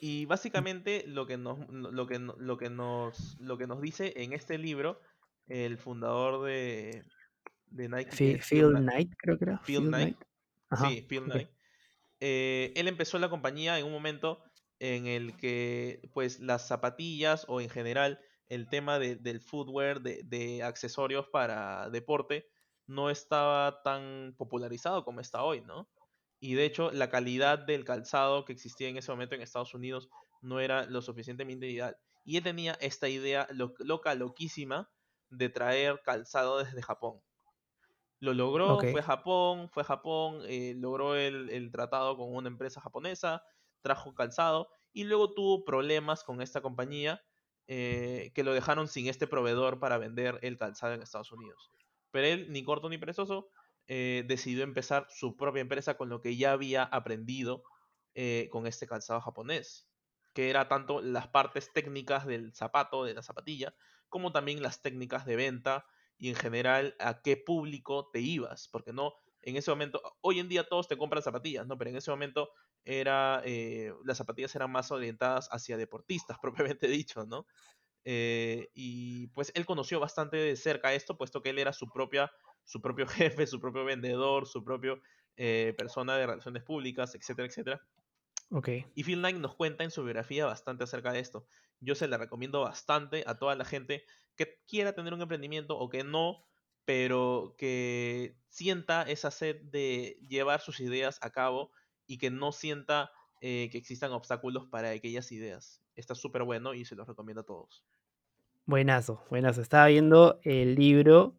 [0.00, 4.34] Y básicamente lo que nos, lo que, lo que nos, lo que nos dice en
[4.34, 5.00] este libro,
[5.48, 7.04] el fundador de,
[7.70, 8.38] Nike.
[8.38, 9.58] Phil, Knight, creo que era.
[9.64, 10.18] Phil, Knight.
[10.76, 11.48] Sí, Phil Knight.
[12.20, 14.42] Eh, él empezó la compañía en un momento
[14.78, 21.26] en el que pues las zapatillas o en general el tema del footwear, de, accesorios
[21.28, 22.46] para deporte,
[22.86, 25.88] no estaba tan popularizado como está hoy, ¿no?
[26.40, 30.10] Y de hecho, la calidad del calzado que existía en ese momento en Estados Unidos
[30.42, 31.96] no era lo suficientemente ideal.
[32.24, 34.90] Y él tenía esta idea loca, loquísima,
[35.30, 37.22] de traer calzado desde Japón.
[38.20, 42.48] Lo logró, fue a Japón, fue a Japón, eh, logró el, el, tratado con una
[42.48, 43.42] empresa japonesa,
[43.82, 47.22] trajo calzado y luego tuvo problemas con esta compañía
[47.66, 51.70] eh, que lo dejaron sin este proveedor para vender el calzado en Estados Unidos.
[52.10, 53.50] Pero él, ni corto ni perezoso,
[53.86, 57.62] eh, decidió empezar su propia empresa con lo que ya había aprendido
[58.14, 59.88] eh, con este calzado japonés,
[60.32, 63.74] que era tanto las partes técnicas del zapato, de la zapatilla,
[64.08, 65.86] como también las técnicas de venta
[66.16, 70.48] y en general a qué público te ibas, porque no, en ese momento, hoy en
[70.48, 71.76] día todos te compran zapatillas, ¿no?
[71.76, 72.50] Pero en ese momento
[72.84, 77.46] era, eh, las zapatillas eran más orientadas hacia deportistas, propiamente dicho, ¿no?
[78.04, 82.30] Eh, y pues él conoció bastante de cerca esto, puesto que él era su propia,
[82.64, 85.00] su propio jefe, su propio vendedor, su propio
[85.36, 87.82] eh, persona de relaciones públicas, etcétera, etcétera.
[88.50, 88.86] Okay.
[88.94, 91.46] Y Phil Knight nos cuenta en su biografía bastante acerca de esto.
[91.80, 94.04] Yo se la recomiendo bastante a toda la gente
[94.36, 96.44] que quiera tener un emprendimiento o que no,
[96.84, 101.72] pero que sienta esa sed de llevar sus ideas a cabo
[102.06, 105.82] y que no sienta eh, que existan obstáculos para aquellas ideas.
[105.96, 107.84] Está súper bueno y se los recomiendo a todos.
[108.66, 109.60] Buenazo, buenazo.
[109.60, 111.36] Estaba viendo el libro,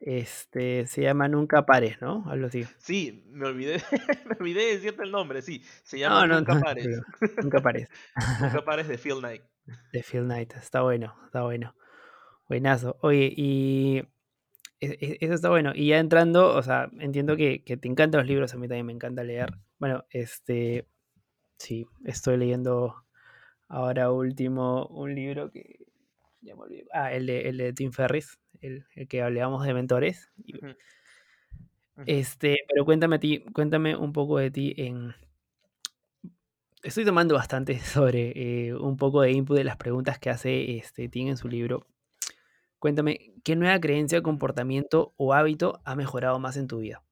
[0.00, 2.24] este, se llama Nunca Pares, ¿no?
[2.28, 2.64] Algo así.
[2.78, 3.82] Sí, me olvidé,
[4.26, 5.62] me olvidé de decirte el nombre, sí.
[5.82, 7.00] Se llama Nunca Pares.
[7.42, 7.88] Nunca Pares.
[8.42, 9.42] Nunca Pares de Phil Knight.
[9.92, 11.74] De Phil Knight, está bueno, está bueno.
[12.48, 12.98] Buenazo.
[13.00, 14.02] Oye, y
[14.80, 15.72] eso está bueno.
[15.74, 18.86] Y ya entrando, o sea, entiendo que, que, te encantan los libros, a mí también
[18.86, 19.50] me encanta leer.
[19.78, 20.86] Bueno, este,
[21.58, 23.04] sí, estoy leyendo
[23.68, 25.78] ahora último un libro que
[26.40, 26.86] ya me olvidé.
[26.92, 30.30] Ah, el de, el de Tim Ferris, el, el que hablábamos de mentores.
[32.06, 35.14] Este, pero cuéntame a ti, cuéntame un poco de ti en.
[36.82, 38.32] Estoy tomando bastante sobre
[38.68, 41.86] eh, un poco de input de las preguntas que hace este Tim en su libro.
[42.80, 47.04] Cuéntame, ¿qué nueva creencia, comportamiento o hábito ha mejorado más en tu vida?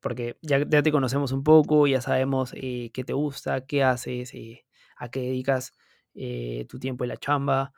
[0.00, 4.66] Porque ya, te conocemos un poco, ya sabemos eh, qué te gusta, qué haces, eh,
[4.96, 5.72] a qué dedicas
[6.14, 7.72] eh, tu tiempo en la chamba.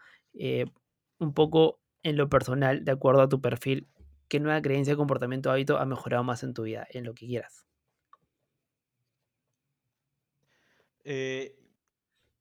[1.18, 3.88] Un poco en lo personal, de acuerdo a tu perfil,
[4.28, 7.26] ¿qué nueva creencia, comportamiento o hábito ha mejorado más en tu vida, en lo que
[7.26, 7.64] quieras?
[11.04, 11.56] Eh,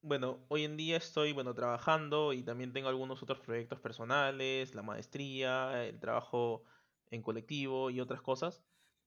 [0.01, 4.81] bueno, hoy en día estoy, bueno, trabajando y también tengo algunos otros proyectos personales, la
[4.83, 6.63] maestría, el trabajo
[7.11, 8.63] en colectivo y otras cosas.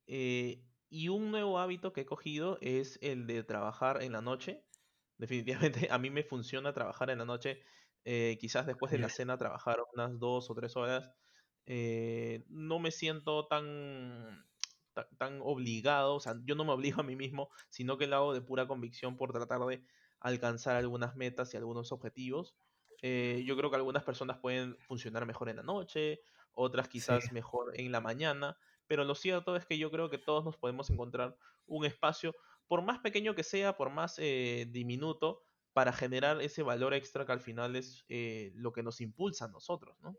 [0.07, 4.67] Eh, y un nuevo hábito que he cogido es el de trabajar en la noche.
[5.19, 7.61] Definitivamente a mí me funciona trabajar en la noche.
[8.05, 11.11] eh, quizás después de la cena trabajar unas dos o tres horas.
[11.67, 14.45] eh, no me siento tan,
[14.93, 18.17] ta- tan obligado, o sea, yo no me obligo a mí mismo, sino que lo
[18.17, 19.85] hago de pura convicción por tratar de
[20.25, 22.57] alcanzar algunas metas y algunos objetivos.
[23.03, 26.21] Eh, yo creo que algunas personas pueden funcionar mejor en la noche,
[26.53, 28.57] otras Sí, quizás mejor en la mañana,
[28.87, 32.35] pero lo cierto es que yo creo que todos nos podemos encontrar un espacio,
[32.67, 35.43] por más pequeño que sea, por más eh, diminuto,
[35.75, 39.49] para generar ese valor extra que al final es eh, lo que nos impulsa a
[39.49, 40.17] nosotros, ¿no?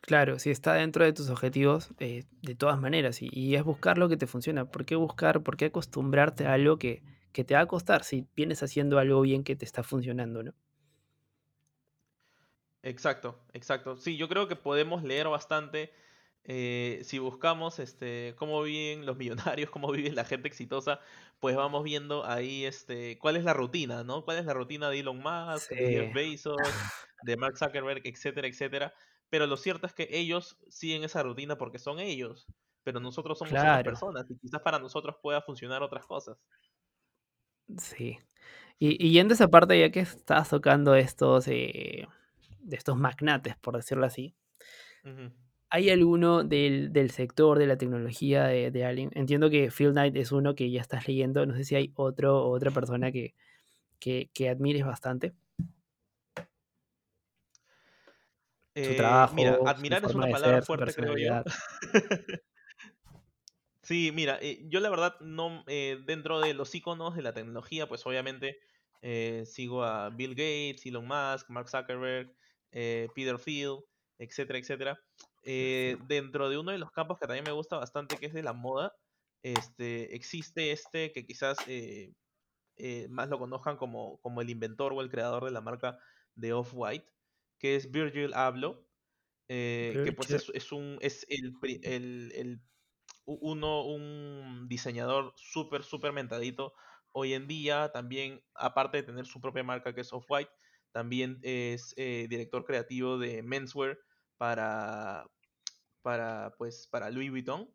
[0.00, 3.98] claro, si está dentro de tus objetivos, eh, de todas maneras, y, y es buscar
[3.98, 4.70] lo que te funciona.
[4.70, 7.02] ¿Por qué buscar, por qué acostumbrarte a algo que,
[7.32, 10.54] que te va a costar si vienes haciendo algo bien que te está funcionando, ¿no?
[12.82, 13.96] Exacto, exacto.
[13.96, 15.92] Sí, yo creo que podemos leer bastante
[16.44, 21.00] eh, si buscamos este, cómo viven los millonarios, cómo vive la gente exitosa,
[21.38, 24.24] pues vamos viendo ahí este, cuál es la rutina, ¿no?
[24.24, 26.56] ¿Cuál es la rutina de Elon Musk, de Jeff Bezos,
[27.22, 28.92] de Mark Zuckerberg, etcétera, etcétera?
[29.30, 32.46] Pero lo cierto es que ellos siguen esa rutina porque son ellos,
[32.82, 36.36] pero nosotros somos otras claro, personas y quizás para nosotros pueda funcionar otras cosas.
[37.78, 38.18] Sí.
[38.78, 42.08] Y, y yendo a esa parte, ya que estás tocando estos, eh,
[42.60, 44.34] de estos magnates, por decirlo así.
[45.68, 49.10] ¿hay alguno del, del sector de la tecnología de, de alguien?
[49.14, 52.48] Entiendo que Phil Knight es uno que ya estás leyendo, no sé si hay otro
[52.48, 53.34] otra persona que,
[53.98, 55.32] que, que admires bastante,
[58.74, 61.42] su Eh, mira, trabajo, su admirar es una palabra ser, fuerte, creo yo.
[63.92, 67.86] Sí, mira, eh, yo la verdad no, eh, dentro de los iconos de la tecnología,
[67.86, 68.58] pues obviamente
[69.02, 72.34] eh, sigo a Bill Gates, Elon Musk, Mark Zuckerberg,
[72.70, 73.80] Peter Thiel,
[74.16, 74.98] etcétera, etcétera.
[75.44, 78.54] Dentro de uno de los campos que también me gusta bastante, que es de la
[78.54, 78.96] moda,
[79.42, 81.58] este, existe este que quizás
[83.10, 85.98] más lo conozcan como, como el inventor o el creador de la marca
[86.34, 87.12] de Off-White,
[87.58, 88.88] que es Virgil Abloh,
[89.48, 92.62] que pues es, es un, es el,
[93.24, 96.74] uno, un diseñador súper, súper mentadito.
[97.12, 100.50] Hoy en día también, aparte de tener su propia marca que es Off-White,
[100.92, 103.98] también es eh, director creativo de menswear
[104.36, 105.26] para,
[106.02, 107.70] para, pues, para Louis Vuitton.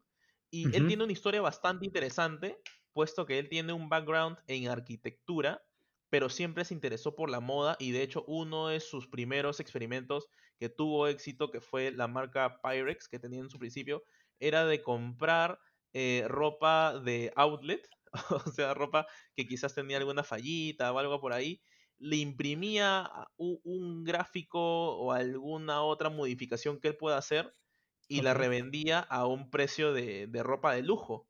[0.49, 2.57] Y él tiene una historia bastante interesante,
[2.93, 5.61] puesto que él tiene un background en arquitectura,
[6.09, 10.29] pero siempre se interesó por la moda y de hecho uno de sus primeros experimentos
[10.57, 14.03] que tuvo éxito, que fue la marca Pyrex que tenía en su principio,
[14.39, 15.59] era de comprar
[15.93, 17.88] eh, ropa de outlet,
[18.29, 21.61] o sea, ropa que quizás tenía alguna fallita o algo por ahí,
[21.99, 24.59] le imprimía un, gráfico
[24.97, 27.55] o alguna otra modificación que él pueda hacer
[28.07, 31.27] y la revendía a un precio de, ropa de lujo.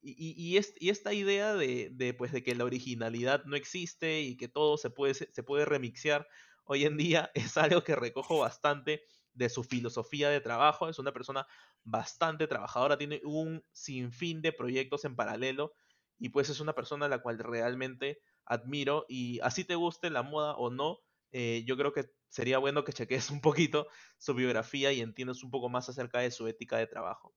[0.00, 4.76] Y, y, esta idea de, pues, de que la originalidad no existe y que todo
[4.76, 6.28] se puede, se puede remixear
[6.64, 9.02] hoy en día es algo que recojo bastante
[9.34, 10.88] de su filosofía de trabajo.
[10.88, 11.46] Es una persona
[11.82, 15.74] bastante trabajadora, tiene un sinfín de proyectos en paralelo
[16.18, 20.22] y pues es una persona a la cual realmente admiro y así te guste la
[20.22, 21.00] moda o no,
[21.32, 25.50] eh, yo creo que sería bueno que cheques un poquito su biografía y entiendas un
[25.50, 27.34] poco más acerca de su ética de trabajo.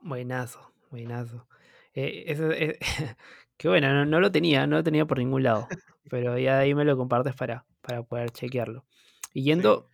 [0.00, 1.46] Buenazo, buenazo.
[1.94, 2.78] Eh, eh,
[3.56, 5.68] qué bueno, no, lo tenía, no lo tenía por ningún lado,
[6.10, 8.84] pero ya ahí me lo compartes para, para poder chequearlo.
[9.32, 9.88] Y yendo,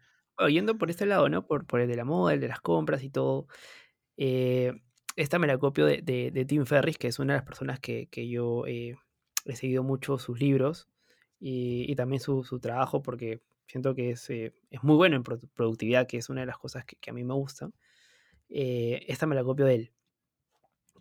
[0.48, 1.46] yendo por este lado, ¿no?
[1.46, 3.46] Por, por el de la moda, el de las compras y todo.
[4.16, 8.08] esta me la copio de, de, Tim Ferris, que es una de las personas que,
[8.08, 8.96] que yo he
[9.54, 10.88] seguido mucho sus libros
[11.44, 16.18] y, también su, trabajo porque siento que es, eh, es, muy bueno en productividad, que
[16.18, 17.70] es una de las cosas que, a mí me gusta.
[18.48, 19.92] Eh, esta me la copio de él.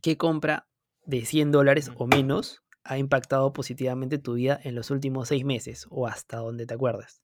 [0.01, 0.67] ¿Qué compra
[1.05, 5.85] de 100 dólares o menos ha impactado positivamente tu vida en los últimos seis meses
[5.91, 7.21] o hasta donde te acuerdas?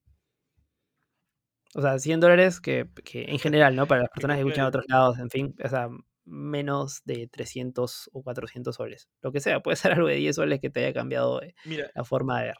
[1.78, 3.86] O sea, 100 dólares que, en general, ¿no?
[3.86, 5.90] Para las personas que escuchan a otros lados, en fin, o sea,
[6.26, 9.08] menos de 300 o 400 soles.
[9.22, 11.54] Lo que sea, puede ser algo de 10 soles que te haya cambiado eh,
[11.94, 12.58] la forma de ver.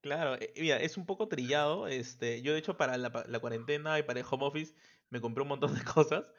[0.00, 1.86] Claro, eh, mira, es un poco trillado.
[1.86, 4.74] Este, yo de hecho para la, cuarentena y para el home office
[5.10, 6.32] me compré un montón de cosas.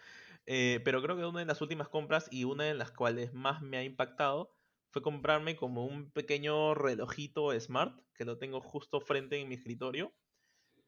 [0.48, 3.62] Eh, pero creo que una de las últimas compras y una de las cuales más
[3.62, 4.54] me ha impactado
[4.90, 10.14] fue comprarme como un pequeño relojito smart que lo tengo justo frente en mi escritorio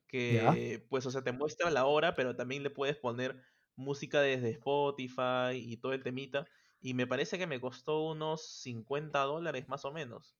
[0.09, 3.41] que pues, o sea, te muestra la hora, pero también le puedes poner
[3.75, 6.45] música desde Spotify y todo el temita.
[6.81, 10.35] Y me parece que me costó unos 50 dólares más o menos.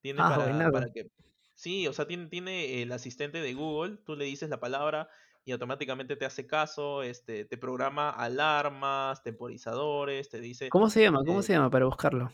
[0.00, 1.10] Tiene ah, para, que...
[1.54, 5.08] Sí, o sea, tiene, tiene el asistente de Google, tú le dices la palabra
[5.44, 10.68] y automáticamente te hace caso, este, te programa alarmas, temporizadores, te dice...
[10.68, 11.24] ¿Cómo se llama?
[11.26, 12.30] ¿Cómo se eh llama para buscarlo?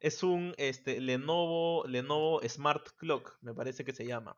[0.00, 4.36] Es un este, Lenovo, Lenovo Smart Clock, me parece que se llama.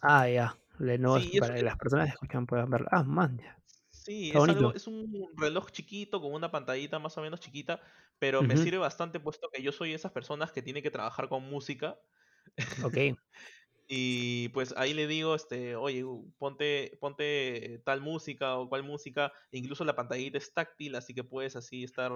[0.00, 0.56] Ah, ya.
[0.78, 2.88] Lenovo para que las personas que escuchan puedan verlo.
[2.90, 3.58] Ah, man, ya.
[3.90, 4.32] Sí,
[4.74, 7.80] es, un reloj chiquito con una pantallita más o menos chiquita,
[8.18, 11.48] pero me sirve bastante puesto que yo soy esas personas que tiene que trabajar con
[11.48, 12.00] música.
[12.82, 12.96] Ok.
[13.86, 16.04] Y pues ahí le digo, este, oye,
[16.38, 21.56] ponte, ponte tal música o cual música, incluso la pantallita es táctil, así que puedes
[21.56, 22.12] así estar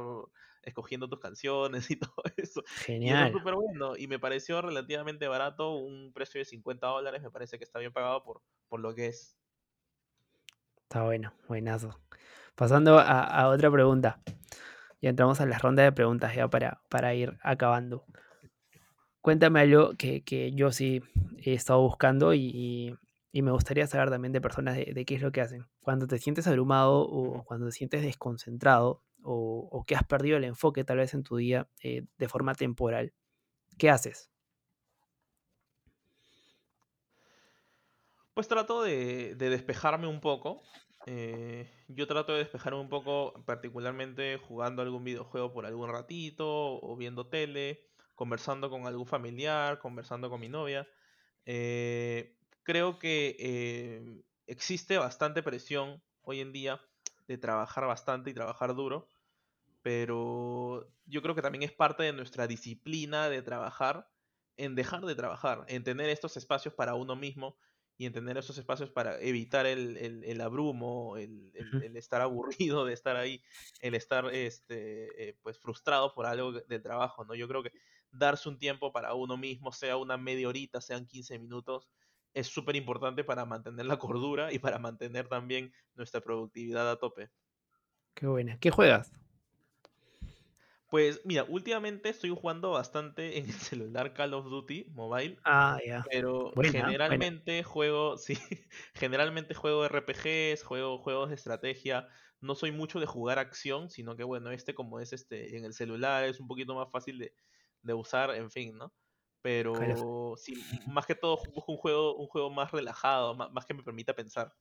[0.63, 2.63] escogiendo tus canciones y todo eso.
[2.85, 3.31] Genial.
[3.31, 7.59] Y súper bueno, y me pareció relativamente barato, un precio de 50 dólares, me parece
[7.59, 9.37] que está bien pagado por, por lo que es.
[10.83, 11.99] Está bueno, buenazo.
[12.55, 14.21] Pasando a, otra pregunta.
[15.03, 18.07] Ya entramos a la ronda de preguntas ya para, para ir acabando.
[19.27, 21.03] Cuéntame algo que, yo sí
[21.39, 22.97] he estado buscando y,
[23.33, 25.67] me gustaría saber también de personas de, qué es lo que hacen.
[25.81, 30.85] Cuando te sientes abrumado o cuando te sientes desconcentrado o, que has perdido el enfoque
[30.85, 33.15] tal vez en tu día eh, de forma temporal,
[33.79, 34.31] ¿qué haces?
[38.33, 40.63] Pues trato de, despejarme un poco.
[41.07, 46.47] Eh, yo trato de despejarme un poco, particularmente jugando algún videojuego por algún ratito
[46.81, 47.87] o viendo tele
[48.17, 50.89] conversando con algún familiar, conversando con mi novia.
[51.45, 56.81] Eh, creo que eh, existe bastante presión hoy en día
[57.29, 59.07] de trabajar bastante y trabajar duro,
[59.83, 64.09] pero yo creo que también es parte de nuestra disciplina de trabajar
[64.57, 67.59] en dejar de trabajar, en tener estos espacios para uno mismo
[67.99, 72.93] y en tener esos espacios para evitar el, el, abrumo, el, el, estar aburrido de
[72.93, 73.43] estar ahí,
[73.81, 77.35] el estar este, eh, pues frustrado por algo de trabajo, ¿no?
[77.35, 77.73] Yo creo que
[78.11, 81.89] darse un tiempo para uno mismo, sea una media horita, sean 15 minutos,
[82.35, 87.31] es súper importante para mantener la cordura y para mantener también nuestra productividad a tope.
[88.15, 88.59] Qué buena.
[88.59, 89.11] ¿Qué juegas?
[90.89, 93.53] Pues mira, últimamente estoy jugando bastante en el
[93.93, 95.39] celular Call of Duty Mobile.
[95.45, 96.05] Ah, ya.
[96.11, 98.39] Pero generalmente juego, sí,
[98.95, 102.09] generalmente juego RPGs, juego juegos de estrategia.
[102.41, 105.73] No soy mucho de jugar acción, sino que bueno, este como es este en el
[105.73, 107.35] celular es un poquito más fácil de,
[107.87, 108.93] de usar, en fin, ¿no?
[109.43, 109.75] Pero
[110.37, 110.55] sí,
[110.89, 114.53] más que todo busco un juego, un juego más relajado, más, que me permita pensar.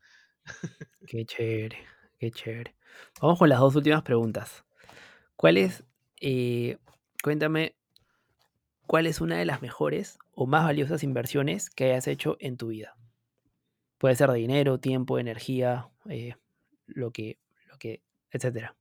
[1.08, 1.78] Qué chévere,
[2.20, 2.76] qué chévere.
[3.22, 4.64] Vamos con las dos últimas preguntas.
[5.36, 5.84] ¿Cuál es,
[6.22, 6.78] eh,
[7.24, 7.76] cuéntame,
[8.86, 12.68] cuál es una de las mejores o más valiosas inversiones que hayas hecho en tu
[12.68, 12.96] vida?
[13.98, 16.36] Puede ser de dinero, tiempo, energía, eh,
[16.86, 18.76] lo que, lo que, etcétera,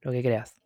[0.00, 0.60] lo que creas.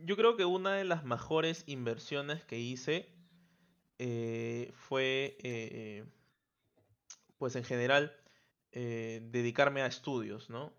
[0.00, 3.08] Yo creo que una de las mejores inversiones que hice
[3.98, 6.04] eh, fue, eh,
[7.36, 8.16] pues en general,
[8.70, 10.72] eh, dedicarme a estudios, ¿no?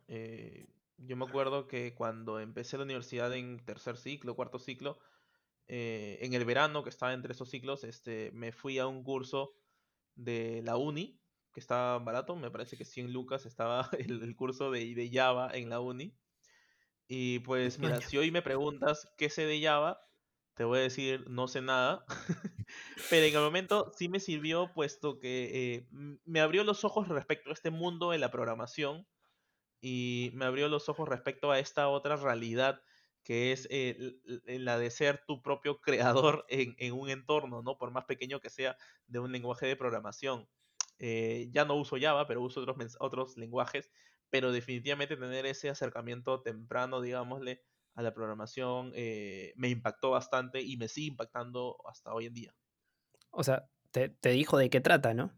[0.97, 4.99] Yo me acuerdo que cuando empecé la universidad en tercer ciclo, cuarto ciclo,
[5.67, 9.53] en el verano que estaba entre esos ciclos, este, me fui a un curso
[10.15, 11.19] de la uni,
[11.53, 15.69] que estaba barato, me parece que 100 lucas estaba el, el curso de Java en
[15.69, 16.15] la uni.
[17.09, 19.99] Y pues mira, si hoy me preguntas qué sé de Java,
[20.53, 22.05] te voy a decir no sé nada,
[23.09, 25.87] pero en el momento sí me sirvió puesto que eh,
[26.25, 29.07] me abrió los ojos respecto a este mundo de la programación
[29.81, 32.81] y me abrió los ojos respecto a esta otra realidad
[33.23, 37.77] que es eh, l- la de ser tu propio creador en, en un entorno, ¿no?
[37.77, 40.49] Por más pequeño que sea de un lenguaje de programación.
[40.99, 43.89] Eh, ya no uso Java, pero uso otros, otros lenguajes,
[44.29, 47.61] pero definitivamente tener ese acercamiento temprano, digámosle,
[47.95, 52.55] a la programación eh, me impactó bastante y me sigue impactando hasta hoy en día.
[53.31, 55.31] O sea, te, te dijo de qué trata, ¿no?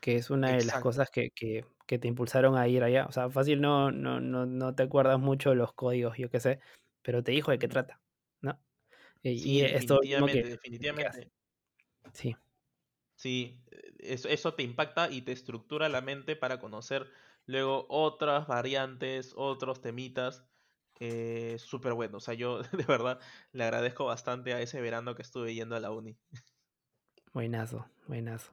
[0.00, 3.06] Que es una de las cosas que, que, que te impulsaron a ir allá.
[3.06, 6.40] O sea, fácil no, no, no, no te acuerdas mucho de los códigos, yo qué
[6.40, 6.60] sé,
[7.02, 8.00] pero te dijo de qué trata,
[8.40, 8.58] ¿no?
[9.22, 11.32] Y, Sí, y es todo lo mismo que, definitivamente, que definitivamente.
[12.12, 12.36] Sí,
[13.16, 13.58] Sí,
[13.98, 17.10] eso, eso te impacta y te estructura la mente para conocer
[17.46, 20.44] luego otras variantes, otros temitas.
[20.98, 22.18] Eh, súper bueno.
[22.18, 23.18] O sea, yo de verdad
[23.52, 26.16] le agradezco bastante a ese verano que estuve yendo a la uni.
[27.32, 28.52] buenazo, buenazo.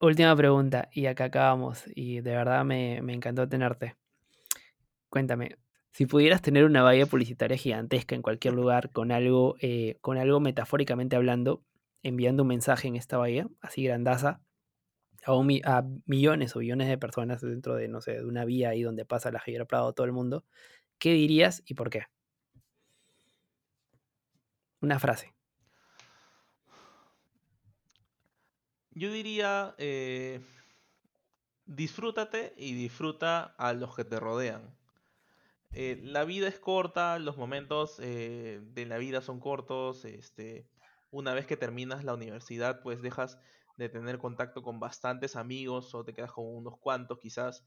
[0.00, 3.96] Última pregunta, y acá acabamos, y de verdad me, me encantó tenerte.
[5.08, 5.56] Cuéntame,
[5.94, 10.40] si pudieras tener una valla publicitaria gigantesca en cualquier lugar con algo, eh, con algo
[10.40, 11.62] metafóricamente hablando,
[12.02, 14.42] enviando un mensaje en esta bahía, así grandaza,
[15.26, 19.04] a, millones o billones de personas dentro de, no sé, de una vía ahí donde
[19.04, 20.44] pasa la Javier Prado, todo el mundo,
[20.98, 22.06] ¿qué dirías y por qué?
[24.80, 25.34] Una frase.
[28.90, 30.40] Yo diría, eh,
[31.66, 34.76] disfrútate y disfruta a los que te rodean.
[35.72, 40.68] eh, la vida es corta, los momentos eh, de la vida son cortos, este,
[41.10, 43.38] una vez que terminas la universidad, pues dejas
[43.76, 47.66] de tener contacto con bastantes amigos o te quedas con unos cuantos quizás.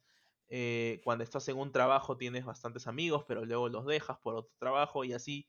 [0.50, 4.54] Eh, cuando estás en un trabajo tienes bastantes amigos, pero luego los dejas por otro
[4.60, 5.48] trabajo y así.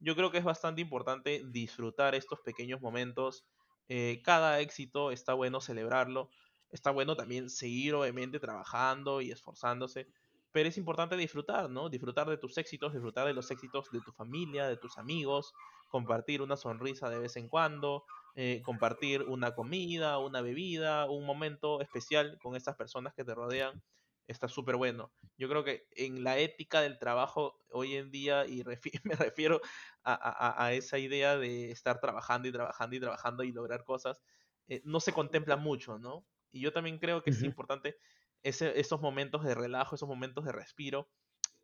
[0.00, 3.46] Yo creo que es bastante importante disfrutar estos pequeños momentos.
[3.88, 6.28] Eh, cada éxito está bueno celebrarlo.
[6.70, 10.08] Está bueno también seguir obviamente trabajando y esforzándose
[10.54, 11.88] pero es importante disfrutar, ¿no?
[11.88, 15.52] Disfrutar de tus éxitos, disfrutar de los éxitos de tu familia, de tus amigos,
[15.90, 21.80] compartir una sonrisa de vez en cuando, eh, compartir una comida, una bebida, un momento
[21.80, 23.82] especial con estas personas que te rodean,
[24.26, 25.12] está súper bueno.
[25.36, 29.60] Yo creo que en la ética del trabajo hoy en día, y refi- me refiero
[30.02, 34.22] a, a- a esa idea de estar trabajando y trabajando y trabajando y lograr cosas,
[34.68, 36.26] eh, no se contempla mucho, ¿no?
[36.50, 37.44] Y yo también creo que es Ujú.
[37.44, 37.96] importante
[38.42, 41.10] ese, esos momentos de relajo, esos momentos de respiro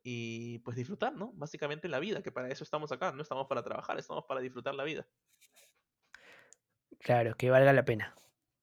[0.03, 1.33] y pues disfrutar, ¿no?
[1.35, 4.75] Básicamente la vida, que para eso estamos acá, no estamos para trabajar, estamos para disfrutar
[4.75, 5.09] la vida.
[7.01, 8.15] Claro, que valga la pena,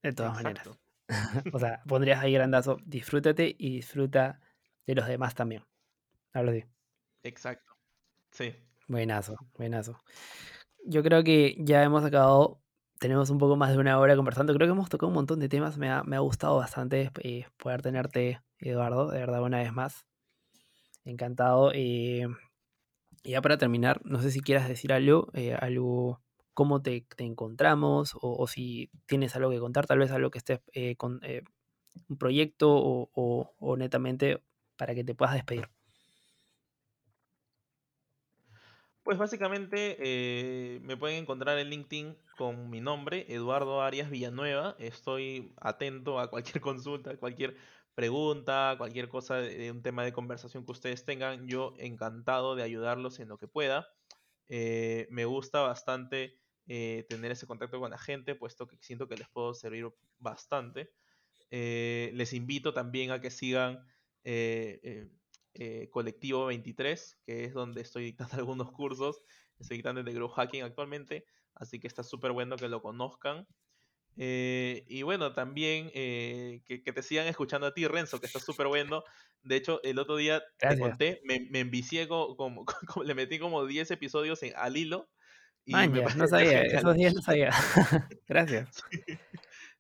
[0.04, 0.68] de todas maneras.
[1.54, 4.42] O sea, pondrías ahí grandazo, disfrútate y disfruta
[4.86, 5.64] de los demás también.
[6.34, 6.66] Hablo así.
[7.24, 7.74] exacto.
[8.32, 8.54] Sí.
[8.88, 10.02] Buenazo, buenazo.
[10.86, 12.62] Yo creo que ya hemos acabado,
[13.00, 14.54] tenemos un poco más de una hora conversando.
[14.54, 15.78] Creo que hemos tocado un montón de temas.
[15.78, 20.06] Me ha, me ha gustado bastante eh, poder tenerte, Eduardo, de verdad, una vez más.
[21.06, 21.72] Encantado.
[21.74, 22.28] eh,
[23.24, 26.22] y ya para terminar, no sé si quieras decir algo, eh, algo,
[26.58, 30.60] cómo te, te encontramos, o, si tienes algo que contar, tal vez algo que estés
[30.74, 31.44] eh, con eh,
[32.10, 33.12] un proyecto o,
[33.60, 34.44] o- netamente
[34.76, 35.70] para que te puedas despedir.
[39.04, 44.76] Pues básicamente eh, me pueden encontrar en LinkedIn con mi nombre, Eduardo Arias Villanueva.
[44.80, 47.56] Estoy atento a cualquier consulta, cualquier
[47.94, 51.48] pregunta, cualquier cosa de, un tema de conversación que ustedes tengan.
[51.48, 53.88] Yo encantado de ayudarlos en lo que pueda.
[54.50, 59.30] Me gusta bastante eh, tener ese contacto con la gente, puesto que siento que les
[59.30, 59.88] puedo servir
[60.20, 60.92] bastante.
[61.52, 63.86] Eh, les invito también a que sigan
[65.54, 69.22] eh, Colectivo 23, que es donde estoy dictando algunos cursos.
[69.60, 71.26] Estoy dictando de Growth Hacking actualmente,
[71.56, 73.48] así que está súper bueno que lo conozcan.
[74.18, 78.40] Eh, y bueno, también eh, que, que te sigan escuchando a ti, Renzo, que está
[78.40, 79.04] súper bueno.
[79.44, 83.40] De hecho, el otro día te conté, me, me envicié co- como, como- le metí
[83.40, 85.10] como 10 episodios en, al hilo
[85.68, 86.78] Man, ya, no sabía, genial.
[86.78, 87.52] esos días no sabía.
[88.28, 88.84] Gracias.
[88.92, 89.18] Sí.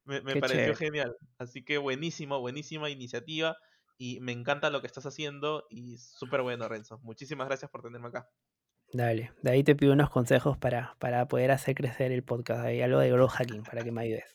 [0.06, 1.16] me, pareció genial.
[1.38, 3.58] Así que buenísimo, buenísima iniciativa
[3.98, 7.00] y me encanta lo que estás haciendo y súper bueno, Renzo.
[7.04, 8.30] Muchísimas gracias por tenerme acá.
[8.94, 12.66] Dale, de ahí te pido unos consejos para, para poder hacer crecer el podcast.
[12.66, 14.34] Hay algo de growth hacking para que me ayudes.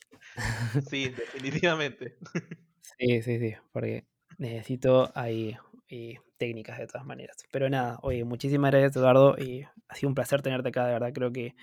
[0.89, 2.17] Sí, definitivamente.
[2.99, 4.07] Sí, sí, sí, porque
[4.39, 5.57] necesito ahí
[6.39, 7.37] técnicas de todas maneras.
[7.51, 11.13] Pero nada, oye, muchísimas gracias Eduardo y ha sido un placer tenerte acá, de verdad.
[11.13, 11.55] Creo que,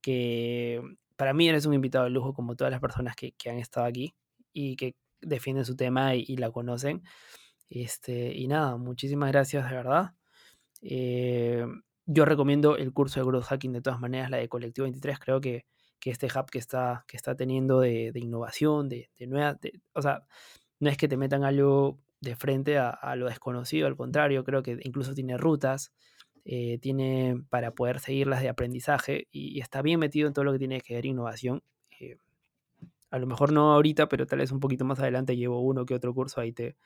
[0.00, 0.82] que
[1.16, 3.86] para mí eres un invitado de lujo como todas las personas que, que han estado
[3.86, 4.14] aquí
[4.52, 7.02] y que defienden su tema y, la conocen.
[7.68, 10.14] Este, y nada, muchísimas gracias de verdad.
[10.82, 11.66] Eh,
[12.06, 15.18] yo recomiendo el curso de Growth Hacking de todas maneras, la de Colectivo 23.
[15.18, 15.66] Creo que,
[16.00, 19.58] que este hub que está, que está teniendo de, de innovación, de, de nueva,
[19.92, 20.22] o sea,
[20.80, 24.78] no es que te metan algo de frente a, lo desconocido, al contrario, creo que
[24.82, 25.92] incluso tiene rutas,
[26.44, 30.58] eh, tiene para poder seguirlas de aprendizaje y, está bien metido en todo lo que
[30.58, 31.62] tiene que ver innovación.
[32.00, 32.16] Eh,
[33.10, 35.94] a lo mejor no ahorita, pero tal vez un poquito más adelante llevo uno que
[35.94, 36.76] otro curso, ahí te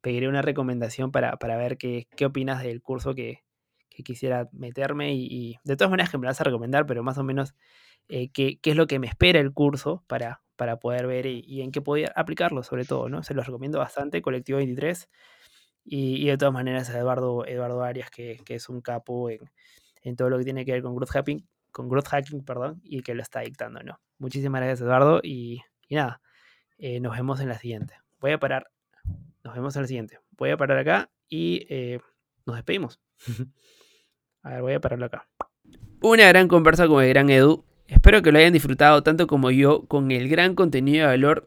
[0.00, 3.42] pediré una recomendación para, para ver qué, qué, opinas del curso que,
[3.94, 7.24] que quisiera meterme y, de todas maneras que me vas a recomendar, pero más o
[7.24, 7.54] menos
[8.08, 11.62] eh, qué, qué, es lo que me espera el curso para, para poder ver y,
[11.62, 13.22] en qué podía aplicarlo sobre todo, ¿no?
[13.22, 15.08] Se los recomiendo bastante, Colectivo 23.
[15.84, 19.40] Y, de todas maneras a Eduardo, Eduardo Arias, que, que es un capo en,
[20.02, 23.02] en, todo lo que tiene que ver con growth hacking, con growth hacking, perdón, y
[23.02, 24.00] que lo está dictando, ¿no?
[24.18, 26.20] Muchísimas gracias, Eduardo, y, y nada,
[26.78, 27.94] eh, nos vemos en la siguiente.
[28.20, 28.70] Voy a parar,
[29.44, 30.18] nos vemos en la siguiente.
[30.32, 32.00] Voy a parar acá y eh,
[32.46, 33.00] nos despedimos.
[34.42, 35.26] a ver, voy a pararlo acá.
[36.00, 37.64] Una gran conversa con el gran Edu.
[37.86, 41.46] Espero que lo hayan disfrutado tanto como yo con el gran contenido de valor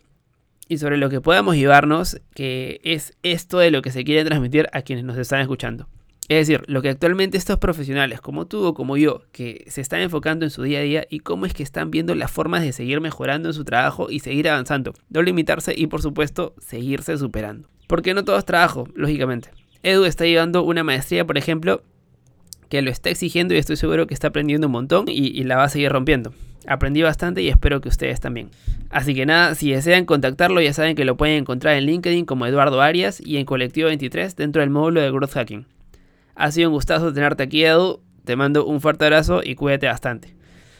[0.67, 4.67] y sobre lo que podamos llevarnos, que es esto de lo que se quiere transmitir
[4.71, 5.87] a quienes nos están escuchando.
[6.27, 10.01] Es decir, lo que actualmente estos profesionales como tú o como yo, que se están
[10.01, 12.71] enfocando en su día a día y cómo es que están viendo las formas de
[12.71, 17.69] seguir mejorando en su trabajo y seguir avanzando, no limitarse y por supuesto seguirse superando.
[17.87, 19.49] Porque no todo es trabajo, lógicamente.
[19.83, 21.83] Edu está llevando una maestría, por ejemplo,
[22.69, 25.65] que lo está exigiendo y estoy seguro que está aprendiendo un montón y, la va
[25.65, 26.33] a seguir rompiendo.
[26.67, 28.49] Aprendí bastante y espero que ustedes también.
[28.89, 32.45] Así que nada, si desean contactarlo ya saben que lo pueden encontrar en LinkedIn como
[32.45, 35.65] Eduardo Arias y en Colectivo 23 dentro del módulo de Growth Hacking.
[36.35, 40.35] Ha sido un gustazo tenerte aquí Edu, te mando un fuerte abrazo y cuídate bastante.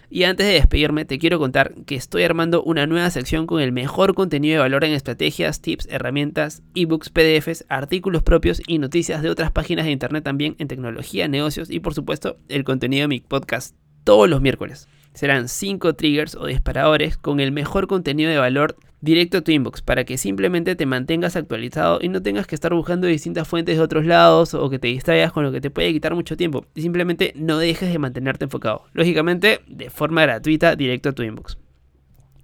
[0.10, 3.72] Y antes de despedirme, te quiero contar que estoy armando una nueva sección con el
[3.72, 9.30] mejor contenido de valor en estrategias, tips, herramientas, ebooks, PDFs, artículos propios y noticias de
[9.30, 13.20] otras páginas de internet también en tecnología, negocios y por supuesto el contenido de mi
[13.20, 14.88] podcast todos los miércoles.
[15.14, 18.76] Serán 5 triggers o disparadores con el mejor contenido de valor
[19.06, 22.74] directo a tu inbox para que simplemente te mantengas actualizado y no tengas que estar
[22.74, 25.94] buscando distintas fuentes de otros lados o que te distraigas con lo que te puede
[25.94, 26.66] quitar mucho tiempo.
[26.74, 28.86] Y simplemente no dejes de mantenerte enfocado.
[28.94, 31.58] Lógicamente, de forma gratuita, directo a tu inbox.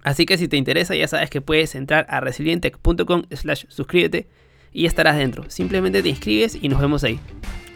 [0.04, 4.28] Así que si te interesa, ya sabes que puedes entrar a resilientech.com slash suscríbete
[4.72, 5.44] y estarás dentro.
[5.50, 7.18] Simplemente te inscribes y nos vemos ahí.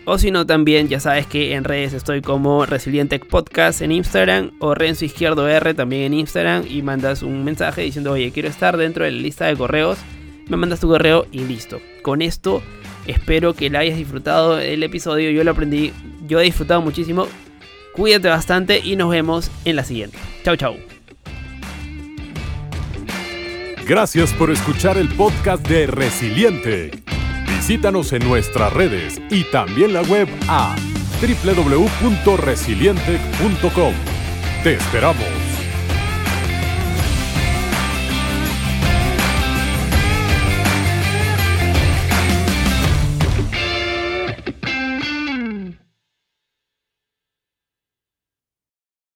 [0.09, 4.53] O si no, también ya sabes que en redes estoy como Resilientech Podcast en Instagram
[4.61, 8.77] o Renzo Izquierdo R también en Instagram y mandas un mensaje diciendo, oye, quiero estar
[8.77, 9.99] dentro de la lista de correos.
[10.49, 11.81] Me mandas tu correo y listo.
[12.03, 12.63] Con esto
[13.09, 15.33] espero que la hayas disfrutado el episodio.
[15.33, 15.93] Yo lo aprendí,
[16.29, 17.27] yo he disfrutado muchísimo.
[17.93, 20.19] Cuídate bastante y nos vemos en la siguiente.
[20.45, 20.77] Chau, chau.
[23.89, 26.93] Gracias por escuchar el podcast de Resiliente.
[27.57, 30.77] Visítanos en nuestras redes y también la web a
[31.21, 33.95] www.resiliente.com.
[34.63, 35.46] Te esperamos.